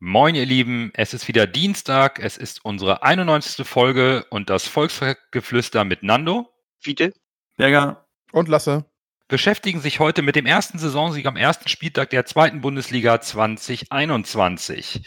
Moin, 0.00 0.36
ihr 0.36 0.46
Lieben, 0.46 0.92
es 0.94 1.12
ist 1.12 1.26
wieder 1.26 1.48
Dienstag, 1.48 2.20
es 2.20 2.36
ist 2.36 2.64
unsere 2.64 3.02
91. 3.02 3.66
Folge 3.66 4.24
und 4.30 4.48
das 4.48 4.68
Volksgeflüster 4.68 5.82
mit 5.82 6.04
Nando 6.04 6.48
Fiete? 6.78 7.12
Berger, 7.56 8.06
Und 8.30 8.48
Lasse. 8.48 8.84
beschäftigen 9.26 9.80
sich 9.80 9.98
heute 9.98 10.22
mit 10.22 10.36
dem 10.36 10.46
ersten 10.46 10.78
Saisonsieg 10.78 11.26
am 11.26 11.34
ersten 11.34 11.68
Spieltag 11.68 12.10
der 12.10 12.24
zweiten 12.26 12.60
Bundesliga 12.60 13.20
2021. 13.20 15.02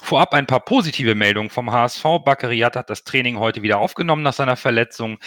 Vorab 0.00 0.32
ein 0.32 0.46
paar 0.46 0.64
positive 0.64 1.14
Meldungen 1.14 1.50
vom 1.50 1.70
HSV. 1.70 2.02
Bakariat 2.24 2.74
hat 2.74 2.88
das 2.88 3.04
Training 3.04 3.38
heute 3.38 3.60
wieder 3.60 3.80
aufgenommen 3.80 4.22
nach 4.22 4.32
seiner 4.32 4.56
Verletzung. 4.56 5.18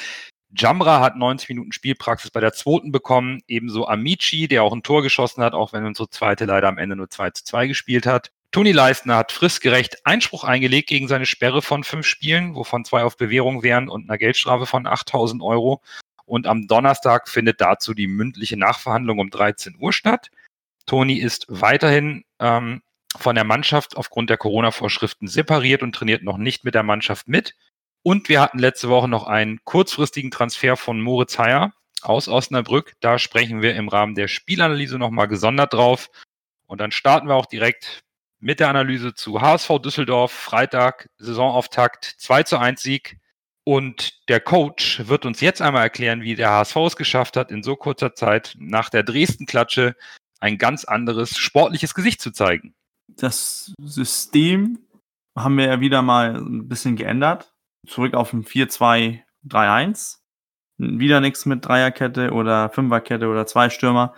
Jamra 0.50 1.00
hat 1.02 1.16
90 1.16 1.50
Minuten 1.50 1.74
Spielpraxis 1.74 2.32
bei 2.32 2.40
der 2.40 2.54
zweiten 2.54 2.92
bekommen, 2.92 3.44
ebenso 3.48 3.88
Amici, 3.88 4.48
der 4.48 4.64
auch 4.64 4.74
ein 4.74 4.82
Tor 4.82 5.04
geschossen 5.04 5.44
hat, 5.44 5.54
auch 5.54 5.74
wenn 5.74 5.86
unsere 5.86 6.10
zweite 6.10 6.46
leider 6.46 6.70
am 6.70 6.80
Ende 6.80 6.96
nur 6.96 7.12
2 7.12 7.30
zu 7.30 7.44
2 7.44 7.68
gespielt 7.68 8.08
hat. 8.08 8.32
Toni 8.56 8.72
Leistner 8.72 9.18
hat 9.18 9.34
fristgerecht 9.34 10.06
Einspruch 10.06 10.46
eingelegt 10.46 10.88
gegen 10.88 11.10
seine 11.10 11.26
Sperre 11.26 11.62
von 11.62 11.84
fünf 11.84 12.08
Spielen, 12.08 12.56
wovon 12.56 12.86
zwei 12.86 13.04
auf 13.04 13.18
Bewährung 13.18 13.64
wären 13.64 13.90
und 13.90 14.10
einer 14.10 14.18
Geldstrafe 14.18 14.66
von 14.66 14.88
8000 14.88 15.44
Euro. 15.44 15.82
Und 16.24 16.48
am 16.48 16.66
Donnerstag 16.66 17.28
findet 17.28 17.60
dazu 17.60 17.94
die 17.94 18.08
mündliche 18.08 18.56
Nachverhandlung 18.56 19.20
um 19.20 19.30
13 19.30 19.76
Uhr 19.78 19.92
statt. 19.92 20.32
Toni 20.86 21.16
ist 21.16 21.48
weiterhin 21.50 22.24
ähm, 22.40 22.82
von 23.18 23.36
der 23.36 23.44
Mannschaft 23.44 23.98
aufgrund 23.98 24.30
der 24.30 24.38
Corona-Vorschriften 24.38 25.28
separiert 25.28 25.84
und 25.84 25.94
trainiert 25.94 26.24
noch 26.24 26.38
nicht 26.38 26.64
mit 26.64 26.76
der 26.76 26.84
Mannschaft 26.84 27.28
mit. 27.28 27.56
Und 28.04 28.30
wir 28.30 28.40
hatten 28.40 28.60
letzte 28.60 28.88
Woche 28.88 29.10
noch 29.10 29.28
einen 29.28 29.60
kurzfristigen 29.66 30.32
Transfer 30.32 30.78
von 30.78 31.02
Moritz 31.02 31.38
Heyer 31.38 31.74
aus 32.04 32.30
Osnabrück. 32.30 32.94
Da 33.02 33.20
sprechen 33.20 33.62
wir 33.62 33.76
im 33.76 33.90
Rahmen 33.90 34.16
der 34.16 34.30
Spielanalyse 34.30 34.98
nochmal 34.98 35.28
gesondert 35.28 35.74
drauf. 35.74 36.10
Und 36.68 36.80
dann 36.80 36.94
starten 36.94 37.28
wir 37.28 37.36
auch 37.36 37.48
direkt 37.48 38.06
mit 38.40 38.60
der 38.60 38.70
Analyse 38.70 39.14
zu 39.14 39.42
HSV 39.42 39.80
Düsseldorf, 39.80 40.32
Freitag, 40.32 41.10
Saisonauftakt, 41.18 42.16
2 42.18 42.44
zu 42.44 42.58
1 42.58 42.82
Sieg. 42.82 43.20
Und 43.64 44.28
der 44.30 44.40
Coach 44.40 45.08
wird 45.08 45.26
uns 45.26 45.42
jetzt 45.42 45.62
einmal 45.62 45.82
erklären, 45.82 46.22
wie 46.22 46.36
der 46.36 46.52
HSV 46.52 46.76
es 46.76 46.96
geschafft 46.96 47.36
hat, 47.36 47.50
in 47.50 47.64
so 47.64 47.76
kurzer 47.76 48.14
Zeit 48.14 48.56
nach 48.60 48.90
der 48.90 49.02
Dresden-Klatsche 49.02 49.96
ein 50.40 50.60
ganz 50.60 50.86
anderes 50.86 51.38
sportliches 51.38 51.96
Gesicht 51.96 52.22
zu 52.22 52.32
zeigen. 52.32 52.76
das 53.08 53.74
System 53.80 54.80
haben 55.36 55.58
wir 55.58 55.66
ja 55.66 55.80
wieder 55.80 56.02
mal 56.02 56.36
ein 56.36 56.68
bisschen 56.68 56.96
geändert. 56.96 57.54
Zurück 57.88 58.14
auf 58.14 58.34
ein 58.34 58.44
4-2-3-1. 58.44 60.20
Wieder 60.78 61.22
nichts 61.22 61.46
mit 61.46 61.66
Dreierkette 61.66 62.32
oder 62.32 62.70
Fünferkette 62.70 63.28
oder 63.28 63.46
zwei 63.46 63.70
Stürmer. 63.70 64.14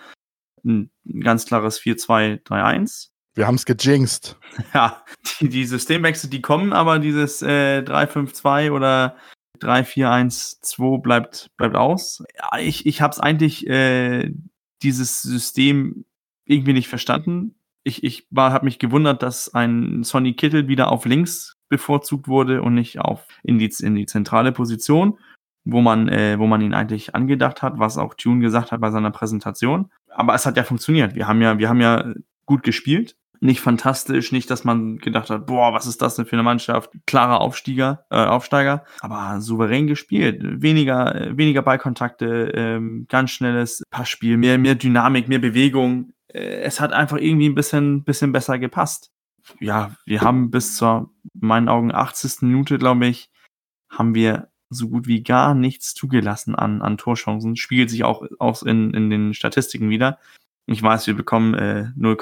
Ein 0.64 0.92
ganz 1.22 1.46
klares 1.46 1.80
4-2-3-1. 1.80 3.10
Wir 3.38 3.46
haben 3.46 3.56
es 3.56 3.66
gejinxt. 3.66 4.36
Ja, 4.74 5.04
die, 5.40 5.50
die 5.50 5.66
Systemwechsel, 5.66 6.32
die 6.32 6.42
kommen, 6.42 6.74
aber 6.74 6.98
dieses 6.98 7.44
äh, 7.44 7.84
3-5-2 7.86 8.72
oder 8.72 9.16
3-4-1-2 9.60 11.00
bleibt, 11.00 11.52
bleibt 11.58 11.76
aus. 11.76 12.24
Ja, 12.36 12.58
ich 12.58 12.88
ich 12.88 13.02
habe 13.02 13.12
es 13.12 13.20
eigentlich, 13.20 13.68
äh, 13.68 14.34
dieses 14.82 15.22
System 15.22 16.06
irgendwie 16.46 16.74
nicht 16.74 16.88
verstanden. 16.88 17.54
Ich, 17.84 18.04
ich 18.04 18.28
habe 18.36 18.66
mich 18.66 18.80
gewundert, 18.80 19.22
dass 19.22 19.54
ein 19.54 20.04
Sonny 20.04 20.34
Kittel 20.34 20.68
wieder 20.68 20.92
auf 20.92 21.06
links 21.06 21.58
bevorzugt 21.70 22.28
wurde 22.28 22.64
und 22.64 22.74
nicht 22.74 23.00
auf 23.00 23.28
in 23.44 23.60
die, 23.60 23.72
in 23.82 23.94
die 23.94 24.08
zentrale 24.08 24.52
Position, 24.52 25.20
wo 25.64 25.82
man, 25.82 26.10
äh, 26.10 26.40
wo 26.40 26.48
man 26.48 26.62
ihn 26.62 26.74
eigentlich 26.74 27.14
angedacht 27.14 27.62
hat, 27.62 27.78
was 27.78 28.00
auch 28.00 28.16
Tune 28.16 28.42
gesagt 28.42 28.72
hat 28.72 28.82
bei 28.82 28.90
seiner 28.90 29.12
Präsentation. 29.12 29.92
Aber 30.10 30.34
es 30.34 30.48
hat 30.48 30.58
ja 30.58 30.64
funktioniert. 30.64 31.14
Wir 31.14 31.28
haben 31.28 31.42
ja, 31.44 31.60
wir 31.60 31.70
haben 31.70 31.82
ja 31.82 32.14
gut 32.48 32.64
gespielt 32.64 33.16
nicht 33.40 33.62
fantastisch, 33.62 34.32
nicht, 34.32 34.50
dass 34.50 34.64
man 34.64 34.98
gedacht 34.98 35.30
hat, 35.30 35.46
boah, 35.46 35.74
was 35.74 35.88
ist 35.88 36.02
das 36.02 36.16
denn 36.16 36.26
für 36.26 36.34
eine 36.34 36.44
Mannschaft? 36.44 36.92
Klarer 37.06 37.42
Aufsteiger, 37.42 38.06
äh, 38.10 38.26
Aufsteiger, 38.26 38.84
aber 39.02 39.42
souverän 39.42 39.88
gespielt. 39.88 40.42
Weniger, 40.62 41.16
äh, 41.16 41.38
weniger 41.38 41.62
Ballkontakte, 41.62 42.52
ähm, 42.56 43.06
ganz 43.10 43.32
schnelles 43.32 43.84
Passspiel, 43.90 44.38
mehr, 44.38 44.58
mehr 44.58 44.76
Dynamik, 44.76 45.28
mehr 45.28 45.40
Bewegung. 45.40 46.14
Äh, 46.28 46.62
es 46.62 46.80
hat 46.80 46.94
einfach 46.94 47.18
irgendwie 47.18 47.50
ein 47.50 47.56
bisschen, 47.56 48.04
bisschen 48.04 48.32
besser 48.32 48.60
gepasst. 48.60 49.12
Ja, 49.60 49.92
wir 50.06 50.22
haben 50.22 50.52
bis 50.52 50.76
zur, 50.76 51.12
in 51.34 51.48
meinen 51.48 51.70
Augen, 51.70 51.94
80. 51.94 52.42
Minute, 52.42 52.78
glaube 52.78 53.08
ich, 53.08 53.30
haben 53.90 54.14
wir 54.14 54.50
so 54.70 54.90
gut 54.90 55.08
wie 55.08 55.24
gar 55.24 55.56
nichts 55.56 55.94
zugelassen 55.94 56.56
an, 56.56 56.82
an 56.82 56.98
Torchancen. 56.98 57.56
Spiegelt 57.56 57.90
sich 57.90 58.04
auch 58.04 58.24
aus 58.40 58.62
in, 58.64 58.94
in 58.94 59.10
den 59.10 59.34
Statistiken 59.34 59.90
wieder. 59.90 60.20
Ich 60.66 60.84
weiß, 60.84 61.08
wir 61.08 61.16
bekommen 61.16 61.54
äh, 61.54 61.92
0, 61.96 62.18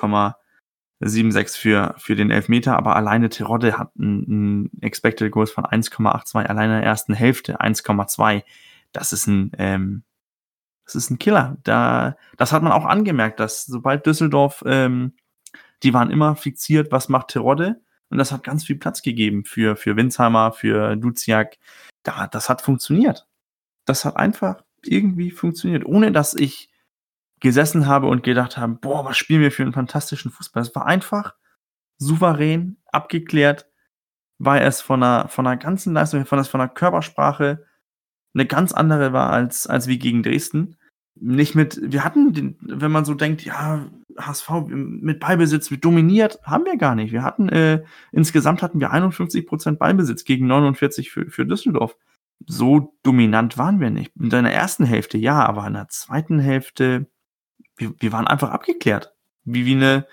7,6 1.02 1.58
für, 1.58 1.96
für 1.98 2.16
den 2.16 2.32
Elfmeter, 2.32 2.78
aber 2.78 2.96
alleine 2.96 3.30
Terodde 3.30 3.78
hat 3.78 3.96
ein, 3.98 4.66
ein 4.66 4.82
Expected 4.82 5.32
Goals 5.32 5.52
von 5.52 5.66
1,82, 5.66 6.46
alleine 6.46 6.76
in 6.76 6.82
der 6.82 6.90
ersten 6.90 7.14
Hälfte 7.14 7.60
1,2. 7.60 8.44
Das 8.92 9.12
ist 9.12 9.28
ein, 9.28 9.52
ähm, 9.58 10.04
das 10.86 10.96
ist 10.96 11.10
ein 11.10 11.20
Killer. 11.20 11.58
Da, 11.64 12.16
das 12.38 12.52
hat 12.52 12.64
man 12.64 12.72
auch 12.72 12.86
angemerkt, 12.86 13.40
dass 13.40 13.66
sobald 13.66 14.06
Düsseldorf, 14.06 14.64
ähm, 14.66 15.14
die 15.84 15.94
waren 15.94 16.12
immer 16.12 16.36
fixiert, 16.36 16.92
was 16.92 17.10
macht 17.10 17.30
Terodde? 17.30 17.82
Und 18.10 18.18
das 18.18 18.32
hat 18.32 18.44
ganz 18.44 18.64
viel 18.64 18.78
Platz 18.78 19.02
gegeben 19.02 19.44
für, 19.44 19.76
für 19.76 19.98
Winsheimer, 19.98 20.54
für 20.54 20.96
Duziak. 20.96 21.58
Da, 22.04 22.28
das 22.28 22.50
hat 22.50 22.62
funktioniert. 22.62 23.28
Das 23.86 24.06
hat 24.06 24.16
einfach 24.16 24.64
irgendwie 24.84 25.32
funktioniert, 25.32 25.86
ohne 25.86 26.12
dass 26.12 26.34
ich 26.34 26.70
gesessen 27.40 27.88
habe 27.88 28.08
und 28.08 28.24
gedacht 28.24 28.58
habe, 28.58 28.74
boah, 28.74 29.06
was 29.06 29.18
spielen 29.18 29.42
wir 29.42 29.52
für 29.52 29.64
einen 29.64 29.74
fantastischen 29.74 30.32
Fußball. 30.32 30.62
Es 30.64 30.76
war 30.76 30.86
einfach 30.86 31.36
souverän, 31.98 32.78
abgeklärt, 32.92 33.68
weil 34.38 34.64
es 34.64 34.82
von 34.82 35.04
einer, 35.04 35.28
von 35.28 35.48
einer 35.48 35.58
ganzen 35.58 35.94
Leistung, 35.94 36.26
von, 36.26 36.44
von 36.44 36.62
einer 36.62 36.70
Körpersprache 36.70 37.66
eine 38.34 38.46
ganz 38.46 38.74
andere 38.74 39.14
war 39.14 39.32
als, 39.32 39.66
als 39.66 39.88
wie 39.88 39.98
gegen 39.98 40.24
Dresden. 40.24 40.76
Nicht 41.18 41.56
mit, 41.56 41.80
wir 41.82 42.04
hatten, 42.04 42.34
den, 42.34 42.58
wenn 42.60 42.92
man 42.92 43.06
so 43.06 43.14
denkt, 43.14 43.46
ja, 43.46 43.86
HSV 44.18 44.50
mit 44.68 45.22
Ballbesitz, 45.22 45.70
dominiert, 45.80 46.40
haben 46.44 46.66
wir 46.66 46.78
gar 46.78 46.96
nicht. 46.96 47.14
Wir 47.14 47.24
hatten, 47.24 47.48
äh, 47.50 47.84
insgesamt 48.12 48.62
hatten 48.62 48.80
wir 48.80 48.94
51% 48.94 49.78
Ballbesitz 49.78 50.26
gegen 50.26 50.48
49 50.48 51.12
für, 51.12 51.30
für 51.30 51.46
Düsseldorf. 51.46 51.96
So 52.46 52.94
dominant 53.04 53.58
waren 53.58 53.80
wir 53.80 53.90
nicht. 53.90 54.12
In 54.20 54.30
der 54.30 54.44
ersten 54.44 54.84
Hälfte 54.84 55.18
ja, 55.18 55.46
aber 55.46 55.66
in 55.68 55.74
der 55.74 55.88
zweiten 55.88 56.40
Hälfte, 56.40 57.08
wir, 57.78 57.94
wir 58.00 58.12
waren 58.12 58.28
einfach 58.28 58.50
abgeklärt. 58.50 59.14
Wie, 59.44 59.66
wie 59.66 59.74
eine, 59.74 60.08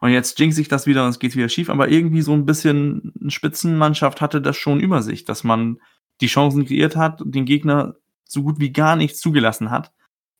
und 0.00 0.10
jetzt 0.10 0.38
jinx 0.38 0.58
ich 0.58 0.68
das 0.68 0.86
wieder 0.86 1.04
und 1.04 1.10
es 1.10 1.18
geht 1.18 1.36
wieder 1.36 1.48
schief, 1.48 1.70
aber 1.70 1.88
irgendwie 1.88 2.22
so 2.22 2.32
ein 2.32 2.46
bisschen 2.46 3.12
eine 3.20 3.30
Spitzenmannschaft 3.30 4.20
hatte 4.20 4.42
das 4.42 4.56
schon 4.56 4.80
über 4.80 5.02
sich, 5.02 5.24
dass 5.24 5.44
man 5.44 5.80
die 6.20 6.26
Chancen 6.26 6.66
kreiert 6.66 6.96
hat 6.96 7.22
und 7.22 7.34
den 7.34 7.44
Gegner 7.44 7.96
so 8.24 8.42
gut 8.42 8.60
wie 8.60 8.72
gar 8.72 8.96
nichts 8.96 9.20
zugelassen 9.20 9.70
hat 9.70 9.92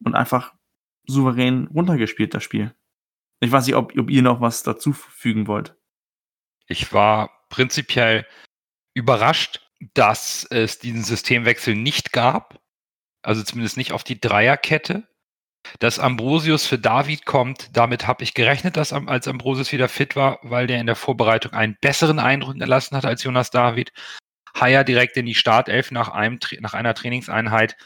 und 0.04 0.14
einfach 0.14 0.54
souverän 1.06 1.68
runtergespielt, 1.68 2.34
das 2.34 2.42
Spiel. 2.42 2.74
Ich 3.40 3.52
weiß 3.52 3.66
nicht, 3.66 3.76
ob, 3.76 3.96
ob 3.98 4.10
ihr 4.10 4.22
noch 4.22 4.40
was 4.40 4.62
dazu 4.62 4.92
fügen 4.92 5.46
wollt. 5.46 5.76
Ich 6.66 6.92
war 6.92 7.30
prinzipiell 7.50 8.26
überrascht, 8.94 9.60
dass 9.92 10.44
es 10.50 10.78
diesen 10.78 11.04
Systemwechsel 11.04 11.74
nicht 11.74 12.12
gab. 12.12 12.60
Also 13.22 13.42
zumindest 13.42 13.76
nicht 13.76 13.92
auf 13.92 14.04
die 14.04 14.20
Dreierkette. 14.20 15.06
Dass 15.78 15.98
Ambrosius 15.98 16.66
für 16.66 16.78
David 16.78 17.26
kommt, 17.26 17.76
damit 17.76 18.06
habe 18.06 18.22
ich 18.22 18.34
gerechnet, 18.34 18.76
dass 18.76 18.92
als 18.92 19.28
Ambrosius 19.28 19.72
wieder 19.72 19.88
fit 19.88 20.16
war, 20.16 20.38
weil 20.42 20.66
der 20.66 20.80
in 20.80 20.86
der 20.86 20.96
Vorbereitung 20.96 21.52
einen 21.52 21.76
besseren 21.80 22.18
Eindruck 22.18 22.52
hinterlassen 22.52 22.96
hat 22.96 23.04
als 23.04 23.22
Jonas 23.22 23.50
David. 23.50 23.92
Haier 24.58 24.84
direkt 24.84 25.16
in 25.16 25.26
die 25.26 25.34
Startelf 25.34 25.90
nach, 25.90 26.08
einem, 26.10 26.38
nach 26.60 26.74
einer 26.74 26.94
Trainingseinheit. 26.94 27.76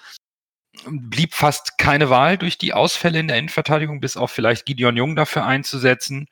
Blieb 0.85 1.35
fast 1.35 1.79
keine 1.79 2.11
Wahl 2.11 2.37
durch 2.37 2.59
die 2.59 2.75
Ausfälle 2.75 3.19
in 3.19 3.29
der 3.29 3.39
Innenverteidigung, 3.39 4.01
bis 4.01 4.17
auf 4.17 4.31
vielleicht 4.31 4.67
Gideon 4.67 4.97
Jung 4.97 5.17
dafür 5.17 5.45
einzusetzen. 5.47 6.29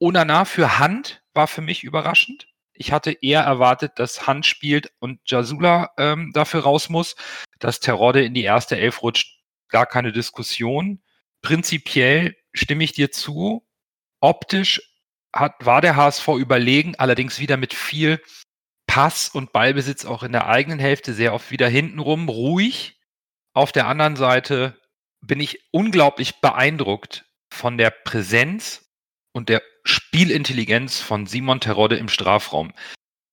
Onana 0.00 0.44
für 0.44 0.78
Hand 0.78 1.22
war 1.34 1.46
für 1.46 1.62
mich 1.62 1.84
überraschend. 1.84 2.48
Ich 2.72 2.92
hatte 2.92 3.10
eher 3.10 3.42
erwartet, 3.42 3.92
dass 3.96 4.26
Hand 4.26 4.46
spielt 4.46 4.92
und 5.00 5.20
Jasula 5.24 5.90
ähm, 5.98 6.30
dafür 6.32 6.60
raus 6.60 6.88
muss. 6.88 7.16
Dass 7.58 7.80
Terodde 7.80 8.24
in 8.24 8.34
die 8.34 8.44
erste 8.44 8.78
Elf 8.78 9.02
rutscht, 9.02 9.37
gar 9.68 9.86
keine 9.86 10.12
Diskussion. 10.12 11.02
Prinzipiell 11.42 12.36
stimme 12.52 12.84
ich 12.84 12.92
dir 12.92 13.10
zu. 13.10 13.66
Optisch 14.20 14.82
hat, 15.34 15.54
war 15.60 15.80
der 15.80 15.96
HSV 15.96 16.28
überlegen, 16.28 16.94
allerdings 16.96 17.38
wieder 17.38 17.56
mit 17.56 17.74
viel 17.74 18.20
Pass 18.86 19.28
und 19.28 19.52
Ballbesitz 19.52 20.04
auch 20.04 20.22
in 20.22 20.32
der 20.32 20.46
eigenen 20.46 20.78
Hälfte 20.78 21.12
sehr 21.12 21.34
oft 21.34 21.50
wieder 21.50 21.68
hintenrum, 21.68 22.28
ruhig. 22.28 22.98
Auf 23.52 23.70
der 23.70 23.86
anderen 23.86 24.16
Seite 24.16 24.80
bin 25.20 25.40
ich 25.40 25.60
unglaublich 25.70 26.40
beeindruckt 26.40 27.26
von 27.52 27.76
der 27.76 27.90
Präsenz 27.90 28.90
und 29.32 29.48
der 29.48 29.62
Spielintelligenz 29.84 31.00
von 31.00 31.26
Simon 31.26 31.60
Terodde 31.60 31.96
im 31.96 32.08
Strafraum. 32.08 32.72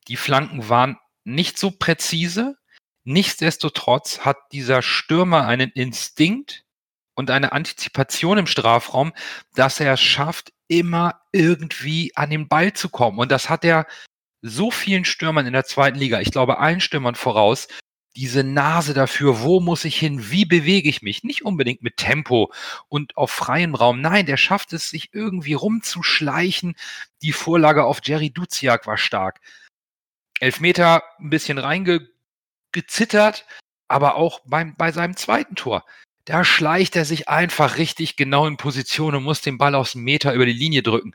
Die 0.07 0.17
Flanken 0.17 0.69
waren 0.69 0.97
nicht 1.23 1.57
so 1.57 1.71
präzise. 1.71 2.57
Nichtsdestotrotz 3.05 4.19
hat 4.19 4.37
dieser 4.51 4.81
Stürmer 4.81 5.47
einen 5.47 5.69
Instinkt 5.69 6.65
und 7.15 7.31
eine 7.31 7.51
Antizipation 7.51 8.39
im 8.39 8.47
Strafraum, 8.47 9.13
dass 9.53 9.79
er 9.79 9.93
es 9.93 10.01
schafft, 10.01 10.51
immer 10.67 11.21
irgendwie 11.31 12.11
an 12.15 12.31
den 12.31 12.47
Ball 12.47 12.73
zu 12.73 12.89
kommen. 12.89 13.19
Und 13.19 13.31
das 13.31 13.49
hat 13.49 13.63
er 13.63 13.85
so 14.41 14.71
vielen 14.71 15.05
Stürmern 15.05 15.45
in 15.45 15.53
der 15.53 15.65
zweiten 15.65 15.97
Liga, 15.97 16.19
ich 16.19 16.31
glaube 16.31 16.59
allen 16.59 16.81
Stürmern 16.81 17.15
voraus, 17.15 17.67
diese 18.15 18.43
Nase 18.43 18.93
dafür, 18.93 19.41
wo 19.41 19.59
muss 19.59 19.85
ich 19.85 19.99
hin, 19.99 20.31
wie 20.31 20.45
bewege 20.45 20.87
ich 20.87 21.01
mich, 21.01 21.23
nicht 21.23 21.43
unbedingt 21.43 21.83
mit 21.83 21.97
Tempo 21.97 22.51
und 22.87 23.17
auf 23.17 23.31
freiem 23.31 23.75
Raum. 23.75 24.01
Nein, 24.01 24.25
der 24.25 24.37
schafft 24.37 24.73
es, 24.73 24.89
sich 24.89 25.09
irgendwie 25.13 25.53
rumzuschleichen. 25.53 26.75
Die 27.21 27.33
Vorlage 27.33 27.83
auf 27.83 27.99
Jerry 28.03 28.29
Duziak 28.29 28.87
war 28.87 28.97
stark. 28.97 29.41
Elfmeter 30.39 31.03
ein 31.19 31.29
bisschen 31.29 31.57
reingezittert, 32.75 33.45
aber 33.87 34.15
auch 34.15 34.41
beim, 34.45 34.75
bei 34.75 34.91
seinem 34.91 35.15
zweiten 35.15 35.55
Tor. 35.55 35.85
Da 36.25 36.43
schleicht 36.43 36.95
er 36.95 37.05
sich 37.05 37.29
einfach 37.29 37.77
richtig 37.77 38.15
genau 38.15 38.47
in 38.47 38.57
Position 38.57 39.15
und 39.15 39.23
muss 39.23 39.41
den 39.41 39.57
Ball 39.57 39.75
aus 39.75 39.91
dem 39.91 40.03
Meter 40.03 40.33
über 40.33 40.45
die 40.45 40.53
Linie 40.53 40.81
drücken. 40.81 41.13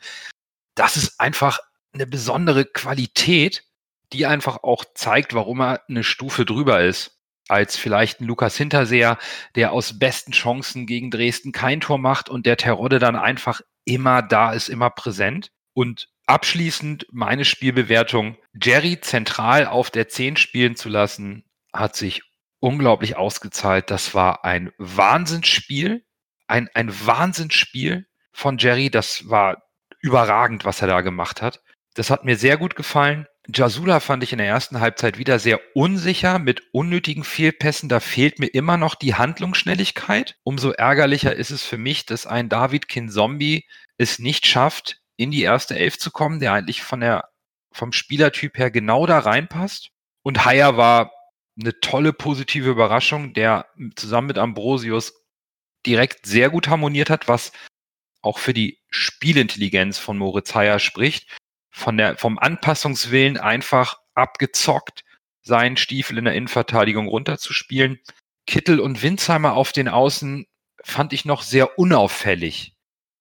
Das 0.76 0.96
ist 0.96 1.18
einfach 1.18 1.58
eine 1.92 2.06
besondere 2.06 2.64
Qualität, 2.64 3.64
die 4.12 4.26
einfach 4.26 4.62
auch 4.62 4.84
zeigt, 4.94 5.34
warum 5.34 5.60
er 5.60 5.82
eine 5.88 6.04
Stufe 6.04 6.44
drüber 6.44 6.82
ist 6.82 7.16
als 7.48 7.76
vielleicht 7.76 8.20
ein 8.20 8.26
Lukas 8.26 8.56
Hinterseher, 8.56 9.18
der 9.56 9.72
aus 9.72 9.98
besten 9.98 10.30
Chancen 10.30 10.86
gegen 10.86 11.10
Dresden 11.10 11.50
kein 11.50 11.80
Tor 11.80 11.98
macht 11.98 12.28
und 12.28 12.46
der 12.46 12.56
Terodde 12.56 13.00
dann 13.00 13.16
einfach 13.16 13.60
immer 13.84 14.22
da 14.22 14.52
ist, 14.52 14.68
immer 14.68 14.88
präsent. 14.88 15.50
Und 15.72 16.08
abschließend 16.30 17.08
meine 17.10 17.44
Spielbewertung. 17.44 18.36
Jerry 18.54 19.00
zentral 19.00 19.66
auf 19.66 19.90
der 19.90 20.08
10 20.08 20.36
spielen 20.36 20.76
zu 20.76 20.88
lassen, 20.88 21.44
hat 21.72 21.96
sich 21.96 22.22
unglaublich 22.60 23.16
ausgezahlt. 23.16 23.90
Das 23.90 24.14
war 24.14 24.44
ein 24.44 24.70
Wahnsinnsspiel, 24.78 26.04
ein, 26.46 26.68
ein 26.74 26.90
Wahnsinnsspiel 27.06 28.06
von 28.32 28.58
Jerry. 28.58 28.90
Das 28.90 29.28
war 29.28 29.62
überragend, 30.00 30.64
was 30.64 30.82
er 30.82 30.88
da 30.88 31.00
gemacht 31.00 31.42
hat. 31.42 31.60
Das 31.94 32.10
hat 32.10 32.24
mir 32.24 32.36
sehr 32.36 32.56
gut 32.56 32.76
gefallen. 32.76 33.26
Jasula 33.52 34.00
fand 34.00 34.22
ich 34.22 34.32
in 34.32 34.38
der 34.38 34.46
ersten 34.46 34.80
Halbzeit 34.80 35.18
wieder 35.18 35.38
sehr 35.38 35.60
unsicher 35.74 36.38
mit 36.38 36.62
unnötigen 36.72 37.24
Fehlpässen. 37.24 37.88
Da 37.88 37.98
fehlt 37.98 38.38
mir 38.38 38.46
immer 38.46 38.76
noch 38.76 38.94
die 38.94 39.14
Handlungsschnelligkeit. 39.14 40.36
Umso 40.44 40.70
ärgerlicher 40.70 41.34
ist 41.34 41.50
es 41.50 41.64
für 41.64 41.78
mich, 41.78 42.06
dass 42.06 42.26
ein 42.26 42.48
David 42.48 42.88
Kinzombie 42.88 43.66
es 43.96 44.18
nicht 44.18 44.46
schafft, 44.46 45.00
in 45.16 45.30
die 45.30 45.42
erste 45.42 45.76
Elf 45.76 45.98
zu 45.98 46.10
kommen, 46.10 46.38
der 46.38 46.52
eigentlich 46.52 46.82
von 46.82 47.00
der, 47.00 47.24
vom 47.72 47.92
Spielertyp 47.92 48.56
her 48.56 48.70
genau 48.70 49.06
da 49.06 49.18
reinpasst. 49.18 49.90
Und 50.22 50.44
Haier 50.44 50.76
war 50.76 51.10
eine 51.60 51.78
tolle 51.80 52.12
positive 52.12 52.70
Überraschung, 52.70 53.34
der 53.34 53.66
zusammen 53.96 54.28
mit 54.28 54.38
Ambrosius 54.38 55.14
direkt 55.86 56.26
sehr 56.26 56.50
gut 56.50 56.68
harmoniert 56.68 57.10
hat, 57.10 57.28
was 57.28 57.52
auch 58.22 58.38
für 58.38 58.54
die 58.54 58.78
Spielintelligenz 58.90 59.98
von 59.98 60.18
Moritz 60.18 60.54
Heyer 60.54 60.78
spricht 60.78 61.26
von 61.70 61.96
der, 61.96 62.16
vom 62.16 62.38
Anpassungswillen 62.38 63.38
einfach 63.38 63.98
abgezockt, 64.14 65.04
seinen 65.42 65.76
Stiefel 65.76 66.18
in 66.18 66.24
der 66.24 66.34
Innenverteidigung 66.34 67.08
runterzuspielen. 67.08 68.00
Kittel 68.46 68.80
und 68.80 69.02
Winsheimer 69.02 69.54
auf 69.54 69.72
den 69.72 69.88
Außen 69.88 70.46
fand 70.82 71.12
ich 71.12 71.24
noch 71.24 71.42
sehr 71.42 71.78
unauffällig. 71.78 72.74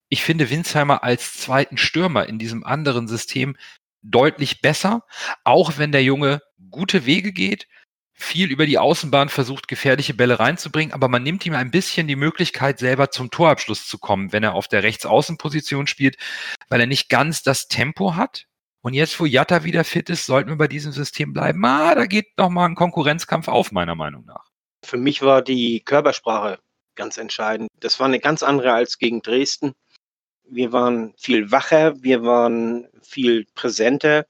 Ich 0.08 0.22
finde 0.22 0.50
Winsheimer 0.50 1.04
als 1.04 1.34
zweiten 1.34 1.78
Stürmer 1.78 2.26
in 2.26 2.38
diesem 2.38 2.64
anderen 2.64 3.06
System 3.06 3.56
deutlich 4.02 4.60
besser, 4.60 5.04
auch 5.44 5.78
wenn 5.78 5.92
der 5.92 6.02
Junge 6.02 6.40
gute 6.70 7.06
Wege 7.06 7.32
geht, 7.32 7.68
viel 8.20 8.50
über 8.50 8.66
die 8.66 8.78
Außenbahn 8.78 9.28
versucht, 9.28 9.68
gefährliche 9.68 10.14
Bälle 10.14 10.38
reinzubringen, 10.38 10.92
aber 10.92 11.08
man 11.08 11.22
nimmt 11.22 11.44
ihm 11.46 11.54
ein 11.54 11.70
bisschen 11.70 12.06
die 12.06 12.16
Möglichkeit, 12.16 12.78
selber 12.78 13.10
zum 13.10 13.30
Torabschluss 13.30 13.86
zu 13.86 13.98
kommen, 13.98 14.32
wenn 14.32 14.42
er 14.42 14.54
auf 14.54 14.68
der 14.68 14.82
Rechtsaußenposition 14.82 15.86
spielt, 15.86 16.16
weil 16.68 16.80
er 16.80 16.86
nicht 16.86 17.08
ganz 17.08 17.42
das 17.42 17.68
Tempo 17.68 18.14
hat. 18.16 18.46
Und 18.82 18.94
jetzt, 18.94 19.18
wo 19.20 19.26
Jatta 19.26 19.64
wieder 19.64 19.84
fit 19.84 20.08
ist, 20.08 20.26
sollten 20.26 20.50
wir 20.50 20.56
bei 20.56 20.68
diesem 20.68 20.92
System 20.92 21.32
bleiben. 21.32 21.64
Ah, 21.64 21.94
da 21.94 22.06
geht 22.06 22.38
noch 22.38 22.48
mal 22.48 22.66
ein 22.66 22.74
Konkurrenzkampf 22.74 23.48
auf, 23.48 23.72
meiner 23.72 23.94
Meinung 23.94 24.24
nach. 24.24 24.46
Für 24.84 24.96
mich 24.96 25.20
war 25.20 25.42
die 25.42 25.80
Körpersprache 25.80 26.58
ganz 26.94 27.18
entscheidend. 27.18 27.68
Das 27.80 28.00
war 28.00 28.06
eine 28.06 28.20
ganz 28.20 28.42
andere 28.42 28.72
als 28.72 28.98
gegen 28.98 29.20
Dresden. 29.22 29.72
Wir 30.44 30.72
waren 30.72 31.14
viel 31.18 31.50
wacher, 31.50 32.02
wir 32.02 32.22
waren 32.22 32.88
viel 33.02 33.46
präsenter, 33.54 34.26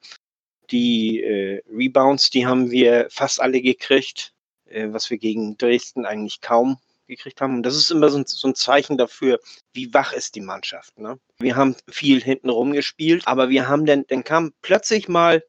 die 0.70 1.22
äh, 1.22 1.62
Rebounds, 1.70 2.30
die 2.30 2.46
haben 2.46 2.70
wir 2.70 3.08
fast 3.10 3.40
alle 3.40 3.60
gekriegt, 3.60 4.32
äh, 4.66 4.88
was 4.90 5.10
wir 5.10 5.18
gegen 5.18 5.56
Dresden 5.58 6.06
eigentlich 6.06 6.40
kaum 6.40 6.78
gekriegt 7.06 7.40
haben. 7.40 7.56
Und 7.56 7.62
das 7.64 7.76
ist 7.76 7.90
immer 7.90 8.08
so 8.08 8.18
ein, 8.18 8.24
so 8.26 8.48
ein 8.48 8.54
Zeichen 8.54 8.96
dafür, 8.96 9.40
wie 9.72 9.92
wach 9.92 10.12
ist 10.12 10.34
die 10.34 10.40
Mannschaft. 10.40 10.98
Ne? 10.98 11.18
Wir 11.38 11.56
haben 11.56 11.76
viel 11.88 12.22
hinten 12.22 12.48
rumgespielt, 12.48 13.26
aber 13.26 13.50
wir 13.50 13.68
haben 13.68 13.84
dann, 13.84 14.04
dann 14.08 14.24
kam 14.24 14.52
plötzlich 14.62 15.08
mal 15.08 15.44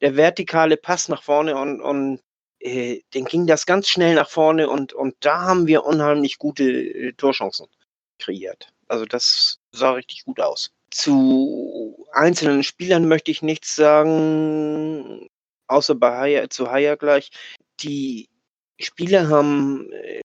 der 0.00 0.16
vertikale 0.16 0.76
Pass 0.76 1.08
nach 1.08 1.22
vorne 1.22 1.56
und, 1.56 1.80
und 1.80 2.20
äh, 2.60 3.00
dann 3.12 3.24
ging 3.24 3.46
das 3.46 3.66
ganz 3.66 3.88
schnell 3.88 4.14
nach 4.14 4.28
vorne 4.28 4.68
und, 4.68 4.92
und 4.92 5.16
da 5.20 5.42
haben 5.42 5.66
wir 5.66 5.84
unheimlich 5.84 6.38
gute 6.38 6.64
äh, 6.64 7.12
Torchancen 7.14 7.66
kreiert. 8.18 8.68
Also 8.88 9.04
das 9.04 9.58
sah 9.72 9.92
richtig 9.92 10.24
gut 10.24 10.40
aus. 10.40 10.70
Zu 10.96 12.06
einzelnen 12.12 12.62
Spielern 12.62 13.06
möchte 13.06 13.30
ich 13.30 13.42
nichts 13.42 13.76
sagen, 13.76 15.28
außer 15.66 15.94
bei 15.94 16.16
Haya, 16.16 16.48
zu 16.48 16.70
Haya 16.70 16.94
gleich. 16.94 17.30
Die 17.80 18.30
Spieler 18.80 19.28
haben 19.28 19.92
äh, 19.92 20.22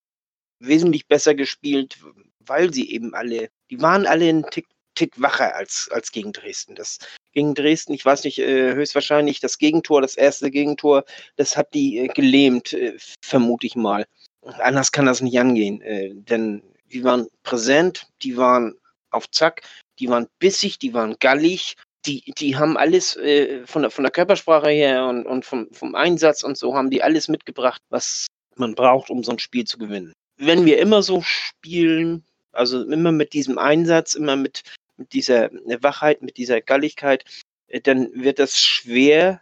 wesentlich 0.59 1.09
besser 1.09 1.35
gespielt, 1.35 1.97
weil 2.39 2.73
sie 2.73 2.89
eben 2.89 3.13
alle, 3.13 3.50
die 3.69 3.81
waren 3.81 4.07
alle 4.07 4.29
einen 4.29 4.45
Tick, 4.50 4.65
Tick 4.95 5.21
wacher 5.21 5.56
als, 5.56 5.89
als 5.91 6.13
gegen 6.13 6.31
Dresden. 6.31 6.75
Das 6.75 7.00
gegen 7.33 7.53
Dresden, 7.53 7.92
ich 7.92 8.06
weiß 8.06 8.23
nicht, 8.23 8.40
äh, 8.40 8.73
höchstwahrscheinlich 8.73 9.42
das 9.42 9.57
Gegentor, 9.57 10.01
das 10.01 10.16
erste 10.16 10.51
Gegentor, 10.51 11.04
das 11.35 11.57
hat 11.57 11.73
die 11.73 11.97
äh, 11.97 12.07
gelähmt, 12.07 12.71
äh, 12.71 12.97
vermute 13.21 13.68
ich 13.68 13.75
mal. 13.75 14.06
Anders 14.42 14.94
kann 14.94 15.06
das 15.06 15.19
nicht 15.19 15.37
angehen, 15.37 15.83
denn 16.25 16.63
die 16.92 17.04
waren 17.04 17.28
präsent, 17.44 18.07
die 18.23 18.37
waren 18.37 18.73
auf 19.11 19.30
Zack, 19.30 19.61
die 20.02 20.10
waren 20.10 20.28
bissig, 20.40 20.80
die 20.80 20.94
waren 20.94 21.16
gallig, 21.20 21.78
die, 22.06 22.24
die 22.38 22.58
haben 22.58 22.76
alles 22.78 23.16
äh, 23.18 23.66
von, 23.66 23.84
der, 23.84 23.92
von 23.92 24.04
der 24.04 24.12
Körpersprache 24.12 24.70
her 24.70 25.06
und, 25.06 25.26
und 25.26 25.46
vom, 25.46 25.72
vom 25.72 25.96
Einsatz 25.96 26.44
und 26.44 26.58
so 26.58 26.76
haben 26.76 26.90
die 26.90 27.04
alles 27.04 27.28
mitgebracht, 27.28 27.81
was 27.90 28.28
man 28.56 28.74
braucht, 28.76 29.10
um 29.10 29.24
so 29.24 29.31
ein 29.31 29.40
Spiel 29.40 29.66
zu 29.66 29.78
gewinnen. 29.78 30.14
Wenn 30.38 30.66
wir 30.66 30.80
immer 30.80 31.04
so 31.04 31.22
spielen, 31.22 32.26
also 32.52 32.84
immer 32.84 33.12
mit 33.12 33.34
diesem 33.34 33.60
Einsatz, 33.60 34.16
immer 34.16 34.36
mit, 34.36 34.64
mit 34.98 35.14
dieser 35.14 35.52
Wachheit, 35.81 36.24
mit 36.24 36.38
dieser 36.38 36.60
Galligkeit, 36.62 37.24
äh, 37.68 37.80
dann 37.80 38.10
wird 38.16 38.40
das 38.40 38.60
schwer, 38.60 39.42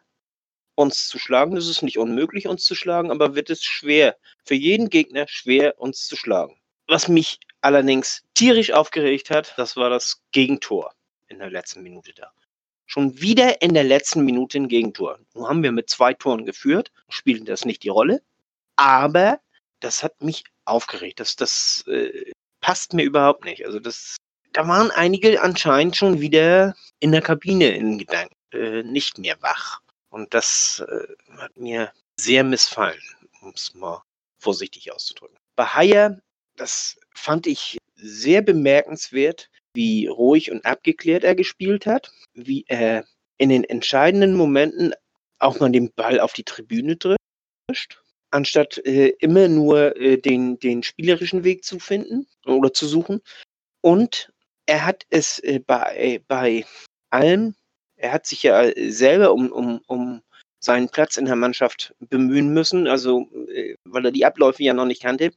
uns 0.75 1.07
zu 1.07 1.19
schlagen. 1.19 1.55
Es 1.57 1.67
ist 1.67 1.81
nicht 1.81 1.97
unmöglich, 1.97 2.47
uns 2.47 2.65
zu 2.65 2.75
schlagen, 2.75 3.11
aber 3.11 3.35
wird 3.35 3.49
es 3.49 3.63
schwer, 3.63 4.17
für 4.45 4.55
jeden 4.55 4.89
Gegner 4.89 5.25
schwer, 5.27 5.79
uns 5.79 6.05
zu 6.05 6.17
schlagen. 6.17 6.59
Was 6.87 7.07
mich 7.07 7.39
allerdings 7.61 8.23
tierisch 8.33 8.71
aufgeregt 8.71 9.29
hat, 9.29 9.53
das 9.57 9.75
war 9.75 9.89
das 9.89 10.21
Gegentor 10.31 10.93
in 11.27 11.39
der 11.39 11.49
letzten 11.49 11.83
Minute 11.83 12.13
da. 12.13 12.31
Schon 12.85 13.19
wieder 13.21 13.61
in 13.61 13.73
der 13.73 13.83
letzten 13.83 14.25
Minute 14.25 14.57
ein 14.57 14.67
Gegentor. 14.67 15.19
Nun 15.33 15.47
haben 15.47 15.63
wir 15.63 15.71
mit 15.71 15.89
zwei 15.89 16.13
Toren 16.13 16.45
geführt, 16.45 16.91
spielten 17.09 17.45
das 17.45 17.65
nicht 17.65 17.83
die 17.83 17.89
Rolle, 17.89 18.21
aber 18.75 19.39
das 19.79 20.03
hat 20.03 20.21
mich 20.21 20.43
aufgeregt. 20.65 21.19
Das, 21.19 21.35
das 21.35 21.83
äh, 21.87 22.31
passt 22.61 22.93
mir 22.93 23.03
überhaupt 23.03 23.45
nicht. 23.45 23.65
Also 23.65 23.79
das, 23.79 24.17
da 24.53 24.67
waren 24.67 24.91
einige 24.91 25.41
anscheinend 25.41 25.95
schon 25.95 26.19
wieder 26.19 26.75
in 26.99 27.11
der 27.11 27.21
Kabine 27.21 27.69
in 27.69 27.99
Gedanken, 27.99 28.35
äh, 28.51 28.83
nicht 28.83 29.19
mehr 29.19 29.39
wach. 29.41 29.81
Und 30.09 30.33
das 30.33 30.83
äh, 30.87 31.07
hat 31.37 31.55
mir 31.55 31.93
sehr 32.19 32.43
missfallen, 32.43 33.01
um 33.41 33.51
es 33.55 33.73
mal 33.75 34.01
vorsichtig 34.39 34.91
auszudrücken. 34.91 35.37
Bei 35.55 35.65
Haier 35.65 36.19
das 36.59 36.99
fand 37.19 37.47
ich 37.47 37.77
sehr 37.95 38.41
bemerkenswert, 38.41 39.49
wie 39.73 40.07
ruhig 40.07 40.51
und 40.51 40.65
abgeklärt 40.65 41.23
er 41.23 41.35
gespielt 41.35 41.85
hat, 41.85 42.11
wie 42.33 42.65
er 42.67 43.05
in 43.37 43.49
den 43.49 43.63
entscheidenden 43.63 44.35
Momenten 44.35 44.93
auch 45.39 45.59
mal 45.59 45.71
den 45.71 45.91
Ball 45.93 46.19
auf 46.19 46.33
die 46.33 46.43
Tribüne 46.43 46.97
drischt, 46.97 48.01
anstatt 48.31 48.77
äh, 48.85 49.09
immer 49.19 49.47
nur 49.47 49.95
äh, 49.97 50.17
den, 50.17 50.59
den 50.59 50.83
spielerischen 50.83 51.43
Weg 51.43 51.63
zu 51.63 51.79
finden 51.79 52.27
oder 52.45 52.73
zu 52.73 52.87
suchen. 52.87 53.21
Und 53.81 54.31
er 54.65 54.85
hat 54.85 55.05
es 55.09 55.39
äh, 55.39 55.59
bei, 55.59 56.21
bei 56.27 56.65
allem, 57.09 57.55
er 57.95 58.13
hat 58.13 58.25
sich 58.25 58.43
ja 58.43 58.71
selber 58.75 59.33
um, 59.33 59.51
um, 59.51 59.81
um 59.87 60.21
seinen 60.59 60.89
Platz 60.89 61.17
in 61.17 61.25
der 61.25 61.35
Mannschaft 61.35 61.93
bemühen 61.99 62.53
müssen, 62.53 62.87
also 62.87 63.29
äh, 63.47 63.75
weil 63.85 64.05
er 64.05 64.11
die 64.11 64.25
Abläufe 64.25 64.63
ja 64.63 64.73
noch 64.73 64.85
nicht 64.85 65.01
kannte, 65.01 65.31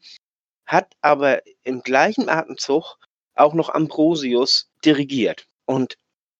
hat 0.72 0.94
aber 1.02 1.42
im 1.64 1.82
gleichen 1.82 2.28
Atemzug 2.28 2.96
auch 3.34 3.54
noch 3.54 3.68
Ambrosius 3.68 4.70
dirigiert. 4.84 5.46
Und 5.66 5.96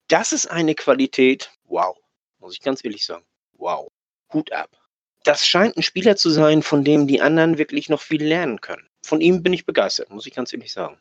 das 0.07 0.31
ist 0.31 0.47
eine 0.47 0.75
Qualität, 0.75 1.51
wow, 1.65 1.95
muss 2.39 2.53
ich 2.53 2.61
ganz 2.61 2.83
ehrlich 2.83 3.05
sagen, 3.05 3.23
wow, 3.53 3.89
Hut 4.33 4.51
ab. 4.51 4.69
Das 5.23 5.45
scheint 5.45 5.77
ein 5.77 5.83
Spieler 5.83 6.15
zu 6.15 6.29
sein, 6.29 6.63
von 6.63 6.83
dem 6.83 7.07
die 7.07 7.21
anderen 7.21 7.57
wirklich 7.57 7.89
noch 7.89 8.01
viel 8.01 8.23
lernen 8.23 8.59
können. 8.59 8.87
Von 9.05 9.21
ihm 9.21 9.43
bin 9.43 9.53
ich 9.53 9.65
begeistert, 9.65 10.09
muss 10.09 10.25
ich 10.25 10.33
ganz 10.33 10.51
ehrlich 10.51 10.73
sagen. 10.73 10.97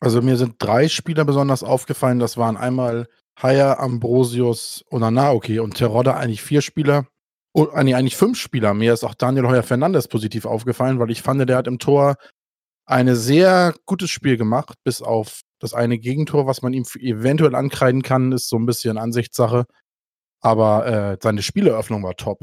Also 0.00 0.20
mir 0.20 0.36
sind 0.36 0.56
drei 0.58 0.88
Spieler 0.88 1.24
besonders 1.24 1.62
aufgefallen. 1.62 2.18
Das 2.18 2.36
waren 2.36 2.56
einmal 2.56 3.06
Haya, 3.40 3.78
Ambrosius, 3.78 4.84
Onanaoki 4.90 5.60
und 5.60 5.76
Terodde 5.76 6.14
eigentlich 6.14 6.42
vier 6.42 6.62
Spieler. 6.62 7.06
Oh, 7.52 7.68
nee, 7.82 7.94
eigentlich 7.94 8.16
fünf 8.16 8.38
Spieler. 8.38 8.74
Mir 8.74 8.94
ist 8.94 9.04
auch 9.04 9.14
Daniel 9.14 9.46
Heuer 9.46 9.62
Fernandes 9.62 10.08
positiv 10.08 10.46
aufgefallen, 10.46 10.98
weil 10.98 11.10
ich 11.10 11.22
fand, 11.22 11.48
der 11.48 11.56
hat 11.56 11.66
im 11.66 11.78
Tor 11.78 12.16
ein 12.86 13.14
sehr 13.14 13.74
gutes 13.86 14.10
Spiel 14.10 14.36
gemacht, 14.36 14.76
bis 14.84 15.02
auf 15.02 15.42
das 15.58 15.74
eine 15.74 15.98
Gegentor, 15.98 16.46
was 16.46 16.62
man 16.62 16.72
ihm 16.72 16.84
eventuell 16.98 17.54
ankreiden 17.54 18.02
kann, 18.02 18.32
ist 18.32 18.48
so 18.48 18.56
ein 18.56 18.66
bisschen 18.66 18.98
Ansichtssache. 18.98 19.66
Aber 20.40 20.86
äh, 20.86 21.18
seine 21.22 21.42
Spieleröffnung 21.42 22.02
war 22.02 22.16
top. 22.16 22.40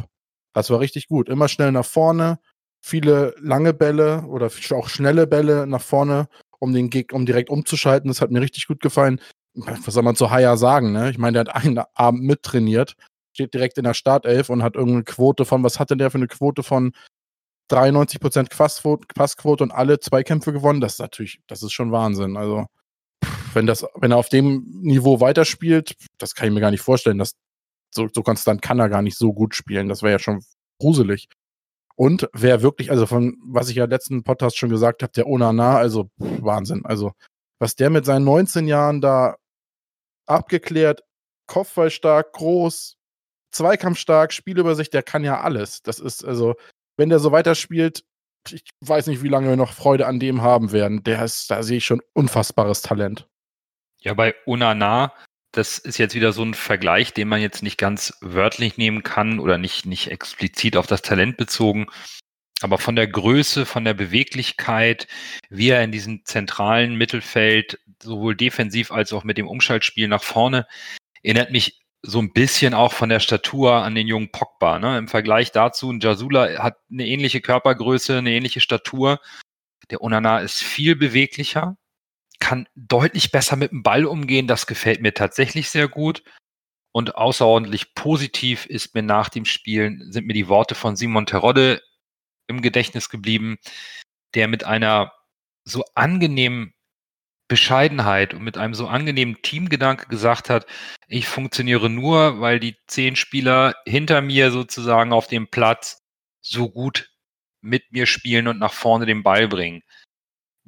Das 0.54 0.70
war 0.70 0.80
richtig 0.80 1.08
gut. 1.08 1.28
Immer 1.30 1.50
schnell 1.50 1.72
nach 1.72 1.86
vorne, 1.86 2.40
viele 2.82 3.36
lange 3.40 3.74
Bälle 3.74 4.24
oder 4.28 4.50
auch 4.72 4.90
schnelle 4.90 5.28
Bälle 5.28 5.68
nach 5.68 5.82
vorne, 5.82 6.30
um 6.60 6.74
den 6.74 6.90
Geg 6.90 7.14
um 7.14 7.26
direkt 7.26 7.50
umzuschalten. 7.50 8.08
Das 8.08 8.22
hat 8.22 8.32
mir 8.32 8.42
richtig 8.42 8.68
gut 8.68 8.80
gefallen. 8.80 9.20
Was 9.54 9.94
soll 9.94 10.04
man 10.04 10.16
zu 10.16 10.32
Haya 10.32 10.56
sagen, 10.56 10.94
ne? 10.94 11.10
Ich 11.10 11.18
meine, 11.18 11.44
der 11.44 11.54
hat 11.54 11.66
einen 11.66 11.80
Abend 11.94 12.24
mittrainiert, 12.24 12.96
steht 13.34 13.54
direkt 13.54 13.78
in 13.78 13.84
der 13.84 13.94
Startelf 13.94 14.50
und 14.50 14.64
hat 14.64 14.76
irgendeine 14.76 15.04
Quote 15.04 15.44
von, 15.44 15.64
was 15.64 15.80
hatte 15.80 15.98
der 15.98 16.12
für 16.12 16.18
eine 16.18 16.28
Quote 16.28 16.64
von 16.64 16.94
93% 17.70 18.50
Passquote 19.16 19.64
und 19.64 19.72
alle 19.72 20.00
Zweikämpfe 20.00 20.54
gewonnen? 20.54 20.82
Das 20.82 20.94
ist 20.94 21.00
natürlich, 21.00 21.42
das 21.48 21.64
ist 21.64 21.74
schon 21.74 21.92
Wahnsinn. 21.92 22.38
Also, 22.38 22.66
wenn 23.54 23.66
das, 23.66 23.86
wenn 23.96 24.12
er 24.12 24.18
auf 24.18 24.30
dem 24.30 24.64
Niveau 24.82 25.20
weiterspielt, 25.20 25.96
das 26.18 26.36
kann 26.36 26.48
ich 26.48 26.54
mir 26.54 26.62
gar 26.62 26.72
nicht 26.72 26.82
vorstellen, 26.82 27.18
dass 27.18 27.34
so, 27.94 28.08
so 28.14 28.22
konstant 28.22 28.62
kann 28.62 28.80
er 28.80 28.90
gar 28.90 29.02
nicht 29.02 29.18
so 29.18 29.34
gut 29.34 29.56
spielen. 29.56 29.90
Das 29.90 30.04
wäre 30.04 30.14
ja 30.14 30.20
schon 30.20 30.44
gruselig. 30.80 31.28
Und 31.96 32.30
wer 32.34 32.62
wirklich, 32.62 32.92
also 32.92 33.06
von 33.06 33.38
was 33.44 33.70
ich 33.70 33.76
ja 33.76 33.86
letzten 33.86 34.24
Podcast 34.24 34.58
schon 34.58 34.70
gesagt 34.70 35.04
habe, 35.04 35.12
der 35.12 35.28
Onana, 35.28 35.78
also 35.78 36.10
Wahnsinn. 36.18 36.86
Also 36.86 37.12
was 37.60 37.76
der 37.76 37.90
mit 37.90 38.06
seinen 38.06 38.24
19 38.24 38.68
Jahren 38.68 39.02
da 39.02 39.36
abgeklärt, 40.26 41.02
Kopfballstark, 41.48 42.32
groß, 42.34 42.96
Zweikampfstark, 43.52 44.32
Spielübersicht, 44.32 44.94
der 44.94 45.04
kann 45.04 45.24
ja 45.24 45.42
alles. 45.42 45.82
Das 45.82 46.00
ist 46.00 46.24
also, 46.24 46.56
wenn 47.00 47.10
der 47.10 47.20
so 47.20 47.32
weiterspielt, 47.32 48.04
ich 48.52 48.64
weiß 48.82 49.08
nicht, 49.08 49.24
wie 49.24 49.30
lange 49.30 49.48
wir 49.48 49.56
noch 49.56 49.74
Freude 49.74 50.06
an 50.06 50.20
dem 50.20 50.42
haben 50.42 50.74
werden. 50.74 51.02
Der 51.04 51.24
ist, 51.24 51.50
da 51.50 51.64
sehe 51.64 51.78
ich 51.78 51.86
schon 51.86 52.02
unfassbares 52.14 52.82
Talent. 52.82 53.28
Ja, 54.02 54.14
bei 54.14 54.36
Onana, 54.46 55.14
das 55.54 55.78
ist 55.78 55.98
jetzt 55.98 56.14
wieder 56.14 56.34
so 56.34 56.44
ein 56.44 56.54
Vergleich, 56.54 57.14
den 57.14 57.30
man 57.30 57.42
jetzt 57.42 57.64
nicht 57.64 57.78
ganz 57.78 58.14
wörtlich 58.20 58.78
nehmen 58.78 59.02
kann 59.02 59.40
oder 59.40 59.58
nicht, 59.58 59.86
nicht 59.86 60.12
explizit 60.12 60.76
auf 60.76 60.88
das 60.88 61.02
Talent 61.02 61.38
bezogen. 61.38 61.88
Aber 62.62 62.78
von 62.78 62.98
der 62.98 63.08
Größe, 63.08 63.66
von 63.66 63.86
der 63.86 63.94
Beweglichkeit, 63.94 65.08
wie 65.50 65.70
er 65.70 65.82
in 65.84 65.94
diesem 65.94 66.26
zentralen 66.26 66.96
Mittelfeld 66.96 67.80
sowohl 68.04 68.36
defensiv 68.36 68.92
als 68.92 69.14
auch 69.14 69.24
mit 69.24 69.38
dem 69.38 69.48
Umschaltspiel 69.48 70.10
nach 70.10 70.24
vorne, 70.24 70.68
erinnert 71.24 71.52
mich 71.52 71.79
so 72.02 72.20
ein 72.20 72.32
bisschen 72.32 72.74
auch 72.74 72.94
von 72.94 73.10
der 73.10 73.20
Statur 73.20 73.74
an 73.74 73.96
den 73.96 74.08
jungen 74.08 74.32
Pogba. 74.32 74.80
Ne? 74.80 74.98
Im 74.98 75.08
Vergleich 75.08 75.52
dazu, 75.52 75.92
ein 75.92 76.00
Jasula 76.00 76.64
hat 76.64 76.78
eine 76.92 77.06
ähnliche 77.06 77.42
Körpergröße, 77.42 78.18
eine 78.18 78.32
ähnliche 78.32 78.62
Statur. 78.62 79.20
Der 79.90 80.02
Onana 80.02 80.40
ist 80.40 80.62
viel 80.62 80.96
beweglicher, 80.96 81.78
kann 82.40 82.68
deutlich 82.76 83.32
besser 83.32 83.56
mit 83.56 83.72
dem 83.72 83.84
Ball 83.84 84.06
umgehen. 84.06 84.48
Das 84.48 84.68
gefällt 84.68 85.02
mir 85.02 85.14
tatsächlich 85.14 85.70
sehr 85.70 85.88
gut. 85.88 86.24
Und 86.92 87.16
außerordentlich 87.16 87.94
positiv 87.94 88.66
ist 88.66 88.96
mir 88.96 89.04
nach 89.04 89.30
dem 89.30 89.46
Spielen, 89.46 90.12
sind 90.12 90.26
mir 90.26 90.34
die 90.34 90.48
Worte 90.48 90.76
von 90.76 90.96
Simon 90.96 91.26
Terodde 91.26 91.82
im 92.48 92.62
Gedächtnis 92.62 93.10
geblieben, 93.10 93.58
der 94.34 94.48
mit 94.48 94.64
einer 94.64 95.14
so 95.66 95.84
angenehmen 95.94 96.74
Bescheidenheit 97.50 98.34
und 98.34 98.44
mit 98.44 98.58
einem 98.58 98.74
so 98.74 98.88
angenehmen 98.88 99.42
Teamgedanke 99.42 100.08
gesagt 100.08 100.50
hat, 100.50 100.66
ich 101.10 101.28
funktioniere 101.28 101.90
nur, 101.90 102.40
weil 102.40 102.62
die 102.62 102.78
zehn 102.88 103.18
Spieler 103.18 103.76
hinter 103.86 104.22
mir 104.22 104.52
sozusagen 104.52 105.12
auf 105.12 105.28
dem 105.28 105.50
Platz 105.50 106.02
so 106.42 106.70
gut 106.70 107.10
mit 107.62 107.92
mir 107.92 108.06
spielen 108.06 108.48
und 108.48 108.60
nach 108.60 108.72
vorne 108.72 109.06
den 109.06 109.24
Ball 109.24 109.50
bringen. 109.50 109.82